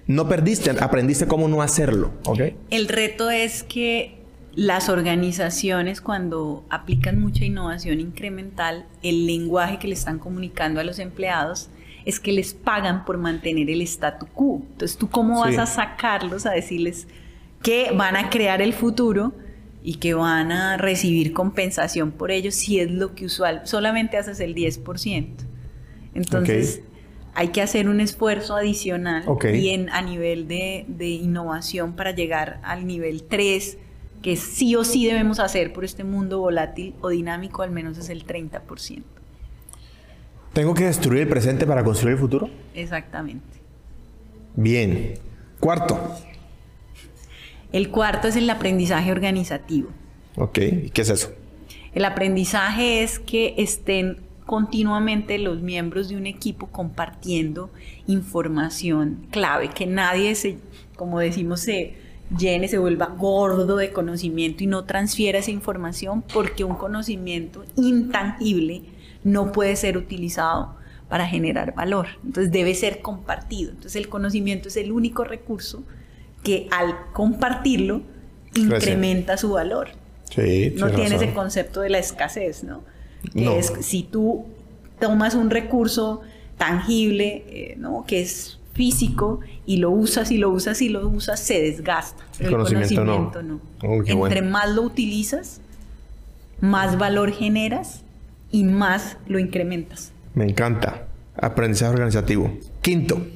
no 0.06 0.28
perdiste, 0.28 0.70
aprendiste 0.70 1.26
cómo 1.26 1.48
no 1.48 1.62
hacerlo, 1.62 2.12
¿ok? 2.24 2.40
El 2.70 2.88
reto 2.88 3.30
es 3.30 3.62
que 3.62 4.20
las 4.54 4.88
organizaciones 4.88 6.00
cuando 6.00 6.64
aplican 6.70 7.20
mucha 7.20 7.44
innovación 7.44 8.00
incremental, 8.00 8.86
el 9.02 9.26
lenguaje 9.26 9.78
que 9.78 9.88
le 9.88 9.94
están 9.94 10.18
comunicando 10.18 10.80
a 10.80 10.84
los 10.84 10.98
empleados 10.98 11.70
es 12.04 12.18
que 12.18 12.32
les 12.32 12.54
pagan 12.54 13.04
por 13.04 13.18
mantener 13.18 13.70
el 13.70 13.82
statu 13.82 14.26
quo. 14.26 14.62
Entonces, 14.72 14.96
¿tú 14.96 15.08
cómo 15.08 15.40
vas 15.40 15.58
a 15.58 15.66
sacarlos 15.66 16.46
a 16.46 16.50
decirles 16.50 17.06
que 17.62 17.92
van 17.94 18.16
a 18.16 18.30
crear 18.30 18.62
el 18.62 18.72
futuro? 18.72 19.32
Y 19.82 19.94
que 19.94 20.14
van 20.14 20.52
a 20.52 20.76
recibir 20.76 21.32
compensación 21.32 22.12
por 22.12 22.30
ello 22.30 22.52
si 22.52 22.80
es 22.80 22.90
lo 22.90 23.14
que 23.14 23.26
usual, 23.26 23.62
solamente 23.64 24.16
haces 24.16 24.40
el 24.40 24.54
10%. 24.54 25.26
Entonces, 26.14 26.82
hay 27.34 27.48
que 27.48 27.62
hacer 27.62 27.88
un 27.88 28.00
esfuerzo 28.00 28.56
adicional 28.56 29.24
bien 29.52 29.88
a 29.90 30.02
nivel 30.02 30.48
de, 30.48 30.84
de, 30.88 31.08
innovación 31.08 31.94
para 31.94 32.10
llegar 32.10 32.60
al 32.62 32.86
nivel 32.86 33.22
3, 33.22 33.78
que 34.22 34.36
sí 34.36 34.74
o 34.74 34.84
sí 34.84 35.06
debemos 35.06 35.38
hacer 35.38 35.72
por 35.72 35.84
este 35.84 36.04
mundo 36.04 36.40
volátil 36.40 36.94
o 37.00 37.08
dinámico, 37.08 37.62
al 37.62 37.70
menos 37.70 37.96
es 37.96 38.10
el 38.10 38.26
30%. 38.26 39.02
¿Tengo 40.52 40.74
que 40.74 40.84
destruir 40.84 41.22
el 41.22 41.28
presente 41.28 41.64
para 41.64 41.84
construir 41.84 42.14
el 42.14 42.20
futuro? 42.20 42.50
Exactamente. 42.74 43.60
Bien. 44.56 45.14
Cuarto, 45.60 46.16
el 47.72 47.90
cuarto 47.90 48.28
es 48.28 48.36
el 48.36 48.48
aprendizaje 48.50 49.12
organizativo. 49.12 49.90
Ok, 50.36 50.58
¿y 50.58 50.90
qué 50.90 51.02
es 51.02 51.10
eso? 51.10 51.32
El 51.92 52.04
aprendizaje 52.04 53.02
es 53.02 53.18
que 53.18 53.54
estén 53.58 54.18
continuamente 54.46 55.38
los 55.38 55.60
miembros 55.60 56.08
de 56.08 56.16
un 56.16 56.26
equipo 56.26 56.66
compartiendo 56.68 57.70
información 58.06 59.26
clave, 59.30 59.70
que 59.70 59.86
nadie 59.86 60.34
se, 60.34 60.58
como 60.96 61.20
decimos, 61.20 61.60
se 61.60 61.94
llene, 62.36 62.68
se 62.68 62.78
vuelva 62.78 63.06
gordo 63.06 63.76
de 63.76 63.92
conocimiento 63.92 64.64
y 64.64 64.66
no 64.66 64.84
transfiera 64.84 65.38
esa 65.38 65.50
información 65.50 66.22
porque 66.32 66.64
un 66.64 66.74
conocimiento 66.74 67.64
intangible 67.76 68.82
no 69.24 69.52
puede 69.52 69.76
ser 69.76 69.96
utilizado 69.96 70.74
para 71.08 71.26
generar 71.26 71.74
valor. 71.74 72.06
Entonces 72.24 72.52
debe 72.52 72.74
ser 72.74 73.02
compartido. 73.02 73.70
Entonces 73.70 73.96
el 73.96 74.08
conocimiento 74.08 74.68
es 74.68 74.76
el 74.76 74.92
único 74.92 75.24
recurso 75.24 75.82
que 76.42 76.68
al 76.70 77.12
compartirlo 77.12 78.02
incrementa 78.54 79.36
su 79.36 79.50
valor. 79.50 79.90
Sí, 80.34 80.74
no 80.76 80.90
tiene 80.90 81.16
ese 81.16 81.32
concepto 81.32 81.80
de 81.80 81.90
la 81.90 81.98
escasez, 81.98 82.64
¿no? 82.64 82.82
Es 83.34 83.72
si 83.80 84.02
tú 84.02 84.46
tomas 84.98 85.34
un 85.34 85.50
recurso 85.50 86.22
tangible, 86.56 87.44
eh, 87.48 87.74
¿no? 87.78 88.04
Que 88.06 88.20
es 88.20 88.58
físico 88.72 89.40
y 89.66 89.78
lo 89.78 89.90
usas 89.90 90.30
y 90.30 90.38
lo 90.38 90.50
usas 90.50 90.80
y 90.82 90.88
lo 90.88 91.06
usas, 91.08 91.40
se 91.40 91.60
desgasta. 91.60 92.24
El, 92.38 92.50
conocimiento, 92.50 93.42
no. 93.42 93.60
Oh, 93.82 94.02
Entre 94.04 94.42
más 94.42 94.70
lo 94.70 94.82
utilizas, 94.82 95.60
más 96.60 96.96
valor 96.98 97.32
generas 97.32 98.02
y 98.50 98.64
más 98.64 99.16
lo 99.26 99.38
incrementas. 99.38 100.12
Me 100.34 100.44
encanta. 100.44 101.06
Aprendizaje 101.36 101.92
organizativo. 101.92 102.52
Quinto. 102.82 103.26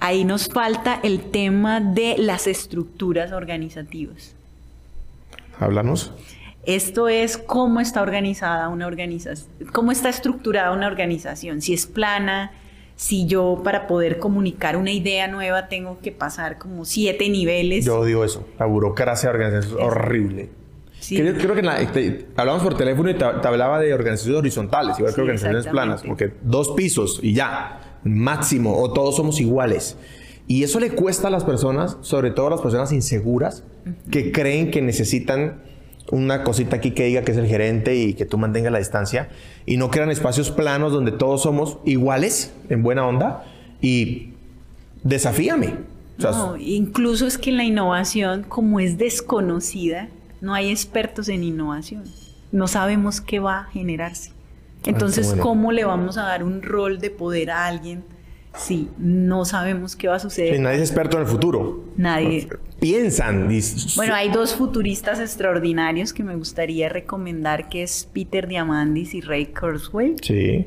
Ahí 0.00 0.24
nos 0.24 0.48
falta 0.48 0.98
el 1.02 1.20
tema 1.30 1.80
de 1.80 2.16
las 2.18 2.46
estructuras 2.46 3.32
organizativas. 3.32 4.34
Háblanos. 5.58 6.12
Esto 6.66 7.08
es 7.08 7.38
cómo 7.38 7.80
está 7.80 8.02
organizada 8.02 8.68
una 8.68 8.86
organización, 8.86 9.48
cómo 9.72 9.92
está 9.92 10.08
estructurada 10.10 10.72
una 10.72 10.86
organización, 10.86 11.62
si 11.62 11.72
es 11.72 11.86
plana, 11.86 12.52
si 12.96 13.26
yo 13.26 13.62
para 13.64 13.86
poder 13.86 14.18
comunicar 14.18 14.76
una 14.76 14.90
idea 14.90 15.26
nueva 15.26 15.68
tengo 15.68 15.98
que 16.02 16.12
pasar 16.12 16.58
como 16.58 16.84
siete 16.84 17.30
niveles. 17.30 17.86
Yo 17.86 18.00
odio 18.00 18.24
eso. 18.24 18.46
La 18.58 18.66
burocracia 18.66 19.30
de 19.30 19.36
organización 19.38 19.78
es 19.80 19.86
horrible. 19.86 20.50
Sí. 20.98 21.16
Creo, 21.16 21.34
creo 21.34 21.54
que 21.54 21.62
la- 21.62 21.90
te- 21.90 22.26
hablamos 22.36 22.62
por 22.62 22.76
teléfono 22.76 23.08
y 23.08 23.14
te, 23.14 23.24
te 23.24 23.48
hablaba 23.48 23.80
de 23.80 23.94
organizaciones 23.94 24.38
horizontales, 24.40 24.98
igual 24.98 25.14
que 25.14 25.20
organizaciones 25.22 25.66
planas, 25.66 26.02
porque 26.02 26.30
dos 26.42 26.72
pisos 26.72 27.20
y 27.22 27.32
ya, 27.32 27.80
máximo, 28.04 28.78
o 28.78 28.92
todos 28.92 29.16
somos 29.16 29.40
iguales. 29.40 29.96
Y 30.46 30.64
eso 30.64 30.80
le 30.80 30.90
cuesta 30.90 31.28
a 31.28 31.30
las 31.30 31.44
personas, 31.44 31.96
sobre 32.00 32.30
todo 32.30 32.48
a 32.48 32.50
las 32.50 32.60
personas 32.60 32.92
inseguras, 32.92 33.62
que 34.10 34.32
creen 34.32 34.70
que 34.70 34.82
necesitan 34.82 35.62
una 36.10 36.42
cosita 36.42 36.76
aquí 36.76 36.90
que 36.90 37.04
diga 37.04 37.22
que 37.22 37.32
es 37.32 37.38
el 37.38 37.46
gerente 37.46 37.94
y 37.94 38.14
que 38.14 38.24
tú 38.24 38.36
mantengas 38.36 38.72
la 38.72 38.78
distancia, 38.78 39.28
y 39.64 39.76
no 39.76 39.90
crean 39.90 40.10
espacios 40.10 40.50
planos 40.50 40.92
donde 40.92 41.12
todos 41.12 41.42
somos 41.42 41.78
iguales, 41.84 42.52
en 42.68 42.82
buena 42.82 43.06
onda, 43.06 43.44
y 43.80 44.30
desafíame. 45.04 45.74
O 46.18 46.20
sea, 46.20 46.30
No, 46.32 46.56
incluso 46.56 47.26
es 47.26 47.38
que 47.38 47.52
la 47.52 47.64
innovación, 47.64 48.44
como 48.48 48.80
es 48.80 48.98
desconocida, 48.98 50.08
no 50.40 50.54
hay 50.54 50.70
expertos 50.70 51.28
en 51.28 51.44
innovación. 51.44 52.04
No 52.50 52.66
sabemos 52.66 53.20
qué 53.20 53.38
va 53.38 53.60
a 53.60 53.64
generarse. 53.66 54.32
Entonces, 54.86 55.26
bueno. 55.28 55.42
¿cómo 55.42 55.72
le 55.72 55.84
vamos 55.84 56.16
a 56.18 56.22
dar 56.22 56.42
un 56.42 56.62
rol 56.62 56.98
de 57.00 57.10
poder 57.10 57.50
a 57.50 57.66
alguien 57.66 58.02
si 58.56 58.88
no 58.98 59.44
sabemos 59.44 59.94
qué 59.96 60.08
va 60.08 60.16
a 60.16 60.20
suceder? 60.20 60.54
Sí, 60.56 60.60
nadie 60.60 60.76
es 60.76 60.90
experto 60.90 61.16
en 61.16 61.24
el 61.24 61.28
futuro. 61.28 61.84
Nadie. 61.96 62.48
Piensan. 62.80 63.48
Bueno, 63.96 64.14
hay 64.14 64.30
dos 64.30 64.54
futuristas 64.54 65.20
extraordinarios 65.20 66.12
que 66.14 66.24
me 66.24 66.34
gustaría 66.36 66.88
recomendar, 66.88 67.68
que 67.68 67.82
es 67.82 68.08
Peter 68.12 68.48
Diamandis 68.48 69.14
y 69.14 69.20
Ray 69.20 69.46
Kurzweil. 69.46 70.16
Sí. 70.22 70.66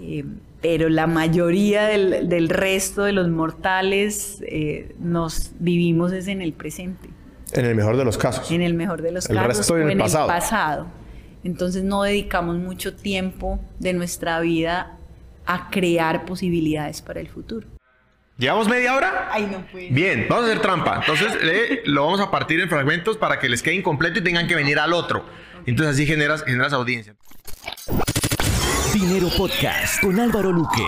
Eh, 0.00 0.24
pero 0.60 0.88
la 0.88 1.06
mayoría 1.06 1.84
del, 1.84 2.28
del 2.28 2.48
resto 2.48 3.04
de 3.04 3.12
los 3.12 3.28
mortales 3.28 4.42
eh, 4.48 4.94
nos 4.98 5.52
vivimos 5.60 6.10
es 6.12 6.26
en 6.26 6.42
el 6.42 6.54
presente. 6.54 7.08
En 7.52 7.66
el 7.66 7.76
mejor 7.76 7.96
de 7.96 8.04
los 8.04 8.18
casos. 8.18 8.50
en 8.50 8.62
el 8.62 8.74
mejor 8.74 9.00
de 9.02 9.12
los 9.12 9.28
El 9.30 9.36
casos 9.36 9.58
resto 9.58 9.76
en 9.76 9.82
el 9.84 9.90
en 9.92 9.98
pasado. 9.98 10.24
el 10.24 10.28
pasado. 10.34 10.86
Entonces 11.44 11.84
no 11.84 12.02
dedicamos 12.02 12.56
mucho 12.56 12.94
tiempo 12.94 13.60
de 13.78 13.92
nuestra 13.92 14.40
vida 14.40 14.98
a 15.46 15.70
crear 15.70 16.24
posibilidades 16.24 17.02
para 17.02 17.20
el 17.20 17.28
futuro. 17.28 17.68
¿Llevamos 18.36 18.68
media 18.68 18.96
hora? 18.96 19.28
Ay, 19.30 19.46
no 19.50 19.64
puede. 19.70 19.90
Bien, 19.90 20.26
vamos 20.28 20.46
a 20.46 20.48
hacer 20.48 20.62
trampa. 20.62 20.96
Entonces 21.00 21.38
eh, 21.40 21.82
lo 21.84 22.06
vamos 22.06 22.20
a 22.20 22.30
partir 22.30 22.58
en 22.60 22.68
fragmentos 22.68 23.16
para 23.16 23.38
que 23.38 23.48
les 23.48 23.62
quede 23.62 23.74
incompleto 23.74 24.18
y 24.18 24.24
tengan 24.24 24.48
que 24.48 24.56
venir 24.56 24.78
al 24.80 24.92
otro. 24.92 25.24
Entonces 25.66 25.94
así 25.94 26.06
generas, 26.06 26.42
generas 26.42 26.72
audiencia. 26.72 27.14
Dinero 28.92 29.28
Podcast 29.36 30.00
con 30.00 30.18
Álvaro 30.18 30.50
Luque. 30.50 30.82